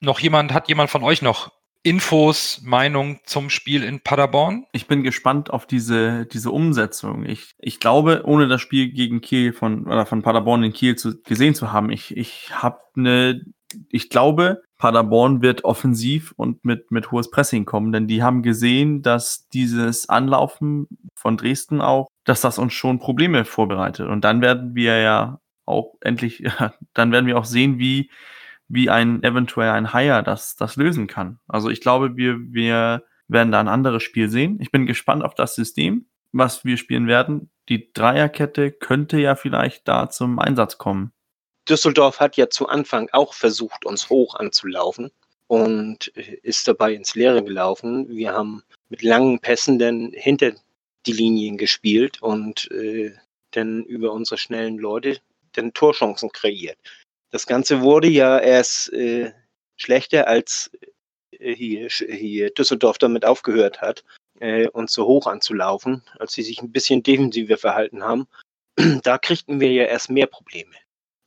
Noch 0.00 0.20
jemand, 0.20 0.52
hat 0.52 0.68
jemand 0.68 0.90
von 0.90 1.02
euch 1.02 1.22
noch 1.22 1.52
Infos, 1.82 2.60
Meinung 2.64 3.20
zum 3.24 3.50
Spiel 3.50 3.82
in 3.82 4.00
Paderborn? 4.00 4.66
Ich 4.72 4.86
bin 4.86 5.02
gespannt 5.02 5.50
auf 5.50 5.66
diese, 5.66 6.26
diese 6.26 6.50
Umsetzung. 6.50 7.24
Ich, 7.24 7.54
ich 7.58 7.80
glaube, 7.80 8.22
ohne 8.24 8.48
das 8.48 8.60
Spiel 8.60 8.90
gegen 8.90 9.20
Kiel 9.20 9.52
von, 9.52 9.86
oder 9.86 10.04
von 10.04 10.22
Paderborn 10.22 10.64
in 10.64 10.72
Kiel 10.72 10.96
zu, 10.96 11.22
gesehen 11.22 11.54
zu 11.54 11.72
haben, 11.72 11.90
ich, 11.90 12.16
ich 12.16 12.50
habe 12.52 12.80
eine, 12.96 13.42
ich 13.88 14.10
glaube, 14.10 14.62
Paderborn 14.76 15.40
wird 15.40 15.64
offensiv 15.64 16.32
und 16.36 16.64
mit, 16.64 16.90
mit 16.90 17.10
hohes 17.10 17.30
Pressing 17.30 17.64
kommen, 17.64 17.92
denn 17.92 18.06
die 18.06 18.22
haben 18.22 18.42
gesehen, 18.42 19.02
dass 19.02 19.48
dieses 19.48 20.08
Anlaufen 20.08 20.88
von 21.14 21.36
Dresden 21.36 21.80
auch, 21.80 22.08
dass 22.24 22.40
das 22.40 22.58
uns 22.58 22.72
schon 22.74 22.98
Probleme 22.98 23.44
vorbereitet. 23.44 24.08
Und 24.08 24.24
dann 24.24 24.40
werden 24.40 24.74
wir 24.74 24.98
ja 24.98 25.40
auch 25.64 25.94
endlich, 26.00 26.44
dann 26.94 27.12
werden 27.12 27.26
wir 27.26 27.38
auch 27.38 27.44
sehen, 27.44 27.78
wie, 27.78 28.10
wie 28.68 28.90
ein 28.90 29.22
eventuell 29.22 29.70
ein 29.70 29.92
Hire 29.92 30.22
das, 30.22 30.56
das 30.56 30.76
lösen 30.76 31.06
kann. 31.06 31.40
Also 31.48 31.70
ich 31.70 31.80
glaube, 31.80 32.16
wir, 32.16 32.38
wir 32.38 33.02
werden 33.26 33.52
da 33.52 33.60
ein 33.60 33.68
anderes 33.68 34.02
Spiel 34.02 34.28
sehen. 34.28 34.58
Ich 34.60 34.70
bin 34.70 34.86
gespannt 34.86 35.24
auf 35.24 35.34
das 35.34 35.54
System, 35.54 36.06
was 36.32 36.64
wir 36.64 36.76
spielen 36.76 37.06
werden. 37.06 37.50
Die 37.68 37.92
Dreierkette 37.92 38.72
könnte 38.72 39.18
ja 39.18 39.34
vielleicht 39.34 39.88
da 39.88 40.10
zum 40.10 40.38
Einsatz 40.38 40.78
kommen. 40.78 41.12
Düsseldorf 41.68 42.20
hat 42.20 42.36
ja 42.36 42.48
zu 42.48 42.68
Anfang 42.68 43.08
auch 43.12 43.34
versucht, 43.34 43.84
uns 43.84 44.08
hoch 44.08 44.34
anzulaufen 44.34 45.10
und 45.46 46.08
ist 46.08 46.68
dabei 46.68 46.94
ins 46.94 47.14
Leere 47.14 47.42
gelaufen. 47.42 48.08
Wir 48.08 48.32
haben 48.32 48.62
mit 48.88 49.02
langen 49.02 49.38
Pässen 49.38 49.78
dann 49.78 50.10
hinter 50.14 50.52
die 51.06 51.12
Linien 51.12 51.56
gespielt 51.56 52.22
und 52.22 52.70
äh, 52.70 53.12
dann 53.50 53.82
über 53.84 54.12
unsere 54.12 54.38
schnellen 54.38 54.78
Leute 54.78 55.18
dann 55.52 55.72
Torchancen 55.72 56.30
kreiert. 56.30 56.78
Das 57.30 57.46
Ganze 57.46 57.82
wurde 57.82 58.08
ja 58.08 58.38
erst 58.38 58.92
äh, 58.92 59.32
schlechter, 59.76 60.28
als 60.28 60.70
äh, 61.32 61.54
hier, 61.54 61.88
hier 61.88 62.50
Düsseldorf 62.50 62.98
damit 62.98 63.24
aufgehört 63.24 63.80
hat, 63.80 64.04
äh, 64.40 64.68
uns 64.68 64.92
so 64.92 65.06
hoch 65.06 65.26
anzulaufen, 65.26 66.02
als 66.18 66.32
sie 66.32 66.42
sich 66.42 66.62
ein 66.62 66.72
bisschen 66.72 67.02
defensiver 67.02 67.56
verhalten 67.56 68.02
haben. 68.02 68.28
da 69.02 69.18
kriegten 69.18 69.60
wir 69.60 69.72
ja 69.72 69.84
erst 69.84 70.10
mehr 70.10 70.26
Probleme. 70.26 70.74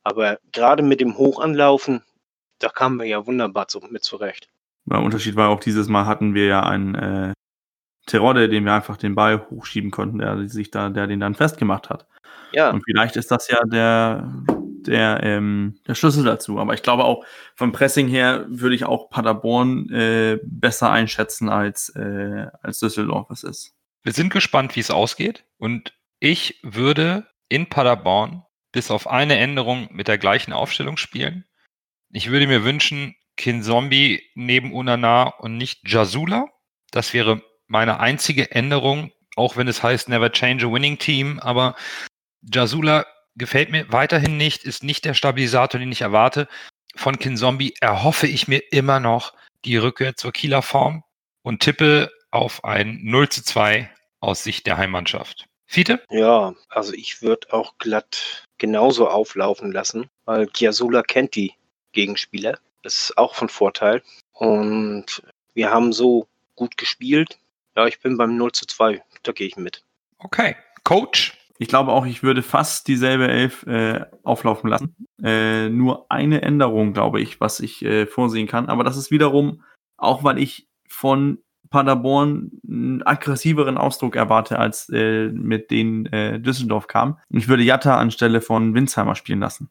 Aber 0.04 0.40
gerade 0.52 0.84
mit 0.84 1.00
dem 1.00 1.18
Hochanlaufen, 1.18 2.04
da 2.60 2.70
kamen 2.70 2.98
wir 2.98 3.06
ja 3.06 3.26
wunderbar 3.26 3.68
zu, 3.68 3.80
mit 3.80 4.04
zurecht. 4.04 4.50
Der 4.86 5.00
Unterschied 5.00 5.36
war 5.36 5.50
auch 5.50 5.60
dieses 5.60 5.88
Mal 5.88 6.06
hatten 6.06 6.34
wir 6.34 6.48
ja 6.48 6.64
einen 6.64 6.96
äh, 6.96 7.34
Terodde, 8.08 8.50
dem 8.50 8.66
wir 8.66 8.74
einfach 8.74 8.98
den 8.98 9.14
Ball 9.14 9.48
hochschieben 9.50 9.92
konnten, 9.92 10.20
der 10.20 10.48
sich 10.50 10.72
da, 10.72 10.90
der 10.90 11.06
den 11.06 11.20
dann 11.20 11.36
festgemacht 11.36 11.90
hat. 11.90 12.08
Ja. 12.52 12.72
Und 12.72 12.84
vielleicht 12.84 13.16
ist 13.16 13.30
das 13.30 13.48
ja 13.48 13.64
der, 13.64 14.28
der, 14.88 15.22
ähm, 15.24 15.80
der 15.88 15.96
Schlüssel 15.96 16.24
dazu. 16.24 16.60
Aber 16.60 16.74
ich 16.74 16.84
glaube 16.84 17.06
auch 17.06 17.26
vom 17.56 17.72
Pressing 17.72 18.08
her 18.08 18.46
würde 18.50 18.76
ich 18.76 18.86
auch 18.86 19.10
Paderborn 19.10 19.90
äh, 19.90 20.40
besser 20.44 20.92
einschätzen 20.92 21.50
als, 21.50 21.90
äh, 21.90 22.48
als 22.62 22.80
Düsseldorf 22.80 23.30
es 23.30 23.44
ist. 23.44 23.74
Wir 24.04 24.14
sind 24.14 24.34
gespannt, 24.34 24.76
wie 24.76 24.80
es 24.80 24.92
ausgeht. 24.92 25.46
Und 25.58 25.94
ich 26.20 26.60
würde 26.64 27.28
in 27.50 27.68
Paderborn 27.68 28.44
bis 28.72 28.92
auf 28.92 29.08
eine 29.08 29.38
Änderung 29.38 29.90
mit 29.92 30.08
der 30.08 30.18
gleichen 30.18 30.54
Aufstellung 30.54 30.98
spielen. 30.98 31.46
Ich 32.12 32.30
würde 32.30 32.48
mir 32.48 32.64
wünschen, 32.64 33.16
Kinzombie 33.38 34.22
neben 34.36 34.74
Unana 34.74 35.24
und 35.24 35.58
nicht 35.58 35.88
Jasula. 35.88 36.48
Das 36.92 37.14
wäre 37.14 37.42
meine 37.68 38.00
einzige 38.00 38.52
Änderung, 38.52 39.12
auch 39.36 39.58
wenn 39.58 39.68
es 39.68 39.82
heißt 39.82 40.10
Never 40.10 40.32
Change 40.32 40.68
a 40.68 40.72
Winning 40.72 40.98
Team. 40.98 41.40
Aber 41.40 41.76
Jasula 42.42 43.06
gefällt 43.36 43.72
mir 43.72 43.92
weiterhin 43.92 44.38
nicht, 44.38 44.64
ist 44.64 44.84
nicht 44.84 45.06
der 45.06 45.14
Stabilisator, 45.14 45.80
den 45.80 45.92
ich 45.92 46.02
erwarte. 46.02 46.48
Von 46.96 47.20
Kinzombie 47.20 47.74
erhoffe 47.80 48.28
ich 48.28 48.48
mir 48.48 48.72
immer 48.72 49.00
noch 49.00 49.34
die 49.66 49.78
Rückkehr 49.78 50.16
zur 50.16 50.32
Kieler 50.32 50.62
Form 50.62 51.04
und 51.42 51.62
tippe 51.62 52.12
auf 52.32 52.64
ein 52.64 53.00
0 53.04 53.30
zu 53.30 53.44
2 53.44 53.90
aus 54.20 54.44
Sicht 54.44 54.68
der 54.68 54.78
Heimmannschaft. 54.78 55.46
Fiete? 55.66 56.04
Ja, 56.10 56.54
also 56.68 56.94
ich 56.94 57.22
würde 57.22 57.54
auch 57.54 57.78
glatt 57.78 58.44
genauso 58.58 59.08
auflaufen 59.08 59.72
lassen, 59.72 60.10
weil 60.26 60.48
Giasula 60.48 61.02
kennt 61.02 61.36
die 61.36 61.54
Gegenspieler. 61.94 62.60
Das 62.84 62.96
ist 62.96 63.18
auch 63.18 63.36
von 63.36 63.48
Vorteil. 63.48 64.02
Und 64.34 65.24
wir 65.54 65.72
haben 65.72 65.94
so 65.94 66.28
gut 66.56 66.78
gespielt. 66.78 67.40
Ja, 67.76 67.88
ich 67.88 68.00
bin 68.02 68.18
beim 68.18 68.36
0 68.36 68.52
zu 68.52 68.66
2. 68.66 69.02
Da 69.24 69.32
gehe 69.32 69.48
ich 69.48 69.56
mit. 69.56 69.84
Okay. 70.18 70.56
Coach? 70.84 71.38
Ich 71.62 71.68
glaube 71.68 71.92
auch, 71.92 72.08
ich 72.08 72.24
würde 72.24 72.42
fast 72.42 72.88
dieselbe 72.88 73.28
Elf 73.28 73.68
äh, 73.68 74.04
auflaufen 74.24 74.68
lassen. 74.68 74.96
Äh, 75.24 75.70
nur 75.70 76.08
eine 76.10 76.42
Änderung, 76.42 76.92
glaube 76.92 77.22
ich, 77.22 77.40
was 77.40 77.60
ich 77.60 77.86
äh, 77.86 78.08
vorsehen 78.08 78.48
kann. 78.48 78.68
Aber 78.68 78.84
das 78.84 78.98
ist 78.98 79.12
wiederum, 79.12 79.62
auch 79.96 80.24
weil 80.24 80.40
ich 80.40 80.68
von 80.90 81.38
Paderborn 81.70 82.50
einen 82.68 83.04
aggressiveren 83.04 83.78
Ausdruck 83.78 84.16
erwarte, 84.16 84.58
als 84.58 84.90
äh, 84.90 85.28
mit 85.28 85.70
den 85.70 86.08
äh, 86.08 86.40
Düsseldorf 86.40 86.88
kam. 86.88 87.20
Ich 87.30 87.48
würde 87.48 87.62
Jatta 87.62 87.96
anstelle 87.96 88.42
von 88.42 88.74
Winsheimer 88.74 89.14
spielen 89.14 89.40
lassen. 89.40 89.70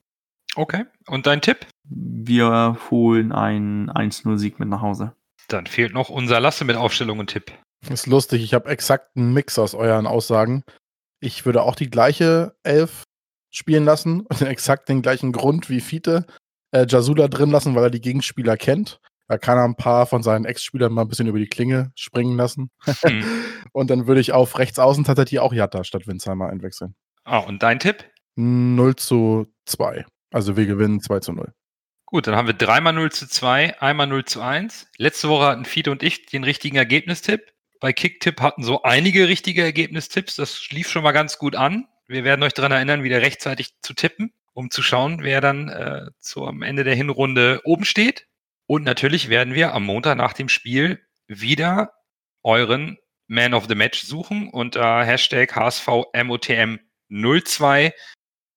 Okay. 0.55 0.85
Und 1.09 1.26
dein 1.26 1.40
Tipp? 1.40 1.66
Wir 1.88 2.79
holen 2.92 3.33
einen 3.33 3.90
1-0-Sieg 3.90 4.61
mit 4.61 4.68
nach 4.68 4.81
Hause. 4.81 5.16
Dann 5.48 5.66
fehlt 5.66 5.92
noch 5.92 6.09
unser 6.09 6.38
Lasse 6.38 6.64
mit 6.64 6.76
Aufstellung 6.76 7.18
und 7.18 7.31
Tipp. 7.31 7.50
Das 7.81 8.03
ist 8.03 8.07
lustig, 8.07 8.44
ich 8.44 8.55
habe 8.55 8.68
exakt 8.70 9.16
einen 9.16 9.33
Mix 9.33 9.59
aus 9.59 9.74
euren 9.74 10.07
Aussagen. 10.07 10.62
Ich 11.20 11.45
würde 11.45 11.62
auch 11.62 11.74
die 11.74 11.90
gleiche 11.90 12.57
Elf 12.62 13.05
spielen 13.51 13.84
lassen 13.84 14.20
und 14.28 14.42
exakt 14.42 14.88
den 14.88 15.03
gleichen 15.03 15.32
Grund 15.32 15.70
wie 15.70 15.80
Fiete. 15.80 16.26
Äh, 16.72 16.86
Jasula 16.88 17.28
drin 17.28 17.51
lassen, 17.51 17.74
weil 17.74 17.84
er 17.84 17.90
die 17.90 18.01
Gegenspieler 18.01 18.57
kennt. 18.57 19.01
Da 19.28 19.38
kann 19.38 19.59
er 19.59 19.64
ein 19.64 19.76
paar 19.76 20.07
von 20.07 20.24
seinen 20.24 20.45
Ex-Spielern 20.45 20.92
mal 20.92 21.03
ein 21.03 21.09
bisschen 21.09 21.28
über 21.28 21.38
die 21.38 21.47
Klinge 21.47 21.92
springen 21.95 22.36
lassen. 22.36 22.70
Hm. 22.84 23.24
und 23.72 23.90
dann 23.90 24.09
würde 24.09 24.20
ich 24.20 24.32
auf 24.32 24.59
rechts 24.59 24.78
außen 24.78 25.05
tatsächlich 25.05 25.38
auch 25.38 25.53
Jatta 25.53 25.84
statt 25.84 26.09
Winsheimer 26.09 26.49
einwechseln. 26.49 26.97
Ah, 27.24 27.38
und 27.38 27.62
dein 27.62 27.78
Tipp? 27.78 28.05
0 28.34 28.97
zu 28.97 29.47
2. 29.66 30.05
Also 30.32 30.57
wir 30.57 30.66
gewinnen 30.66 31.01
2 31.01 31.20
zu 31.20 31.32
0. 31.32 31.53
Gut, 32.07 32.26
dann 32.26 32.34
haben 32.34 32.49
wir 32.49 32.55
dreimal 32.55 32.92
0 32.92 33.12
zu 33.12 33.28
2, 33.28 33.80
einmal 33.80 34.09
0 34.09 34.24
zu 34.24 34.40
1. 34.40 34.88
Letzte 34.97 35.28
Woche 35.28 35.47
hatten 35.47 35.64
Fiete 35.64 35.92
und 35.92 36.03
ich 36.03 36.26
den 36.26 36.42
richtigen 36.42 36.76
Ergebnistipp 36.76 37.53
bei 37.81 37.93
Kicktipp 37.93 38.41
hatten 38.41 38.62
so 38.62 38.83
einige 38.83 39.26
richtige 39.26 39.62
Ergebnistipps. 39.62 40.37
Das 40.37 40.70
lief 40.70 40.89
schon 40.89 41.03
mal 41.03 41.12
ganz 41.12 41.39
gut 41.39 41.57
an. 41.57 41.89
Wir 42.07 42.24
werden 42.24 42.43
euch 42.43 42.53
daran 42.53 42.72
erinnern, 42.72 43.03
wieder 43.03 43.22
rechtzeitig 43.22 43.81
zu 43.81 43.95
tippen, 43.95 44.33
um 44.53 44.70
zu 44.70 44.83
schauen, 44.83 45.22
wer 45.22 45.41
dann 45.41 45.68
äh, 45.68 46.11
zu, 46.18 46.47
am 46.47 46.62
Ende 46.62 46.85
der 46.85 46.95
Hinrunde 46.95 47.62
oben 47.64 47.85
steht. 47.85 48.26
Und 48.66 48.85
natürlich 48.85 49.28
werden 49.28 49.55
wir 49.55 49.74
am 49.74 49.85
Montag 49.85 50.16
nach 50.16 50.35
dem 50.35 50.49
Spiel 50.49 51.01
wieder 51.26 51.93
euren 52.43 52.99
Man 53.26 53.55
of 53.55 53.66
the 53.68 53.74
Match 53.74 54.03
suchen 54.03 54.51
unter 54.51 55.05
Hashtag 55.05 55.57
HSVMOTM02. 55.57 57.93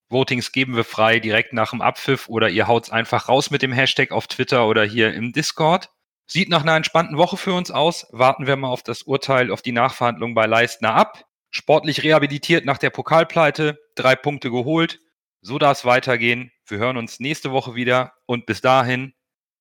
Votings 0.08 0.52
geben 0.52 0.76
wir 0.76 0.84
frei 0.84 1.18
direkt 1.18 1.52
nach 1.52 1.70
dem 1.70 1.80
Abpfiff 1.80 2.28
oder 2.28 2.48
ihr 2.48 2.66
haut's 2.66 2.90
einfach 2.90 3.28
raus 3.28 3.50
mit 3.50 3.62
dem 3.62 3.72
Hashtag 3.72 4.10
auf 4.10 4.26
Twitter 4.26 4.66
oder 4.66 4.84
hier 4.84 5.14
im 5.14 5.32
Discord. 5.32 5.90
Sieht 6.26 6.48
nach 6.48 6.62
einer 6.62 6.76
entspannten 6.76 7.18
Woche 7.18 7.36
für 7.36 7.52
uns 7.52 7.70
aus. 7.70 8.06
Warten 8.10 8.46
wir 8.46 8.56
mal 8.56 8.68
auf 8.68 8.82
das 8.82 9.02
Urteil, 9.02 9.50
auf 9.50 9.62
die 9.62 9.72
Nachverhandlung 9.72 10.34
bei 10.34 10.46
Leistner 10.46 10.94
ab. 10.94 11.24
Sportlich 11.50 12.02
rehabilitiert 12.02 12.64
nach 12.64 12.78
der 12.78 12.90
Pokalpleite, 12.90 13.78
drei 13.94 14.16
Punkte 14.16 14.50
geholt. 14.50 15.00
So 15.40 15.58
darf 15.58 15.78
es 15.78 15.84
weitergehen. 15.84 16.50
Wir 16.66 16.78
hören 16.78 16.96
uns 16.96 17.20
nächste 17.20 17.52
Woche 17.52 17.74
wieder 17.74 18.14
und 18.26 18.46
bis 18.46 18.60
dahin 18.60 19.14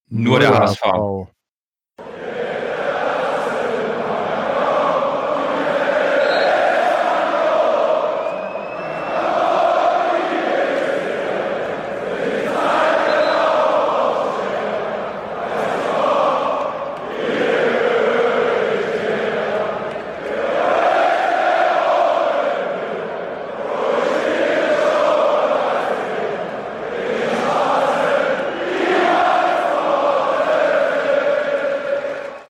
nur, 0.07 0.39
der 0.39 0.57
HSV. 0.57 0.81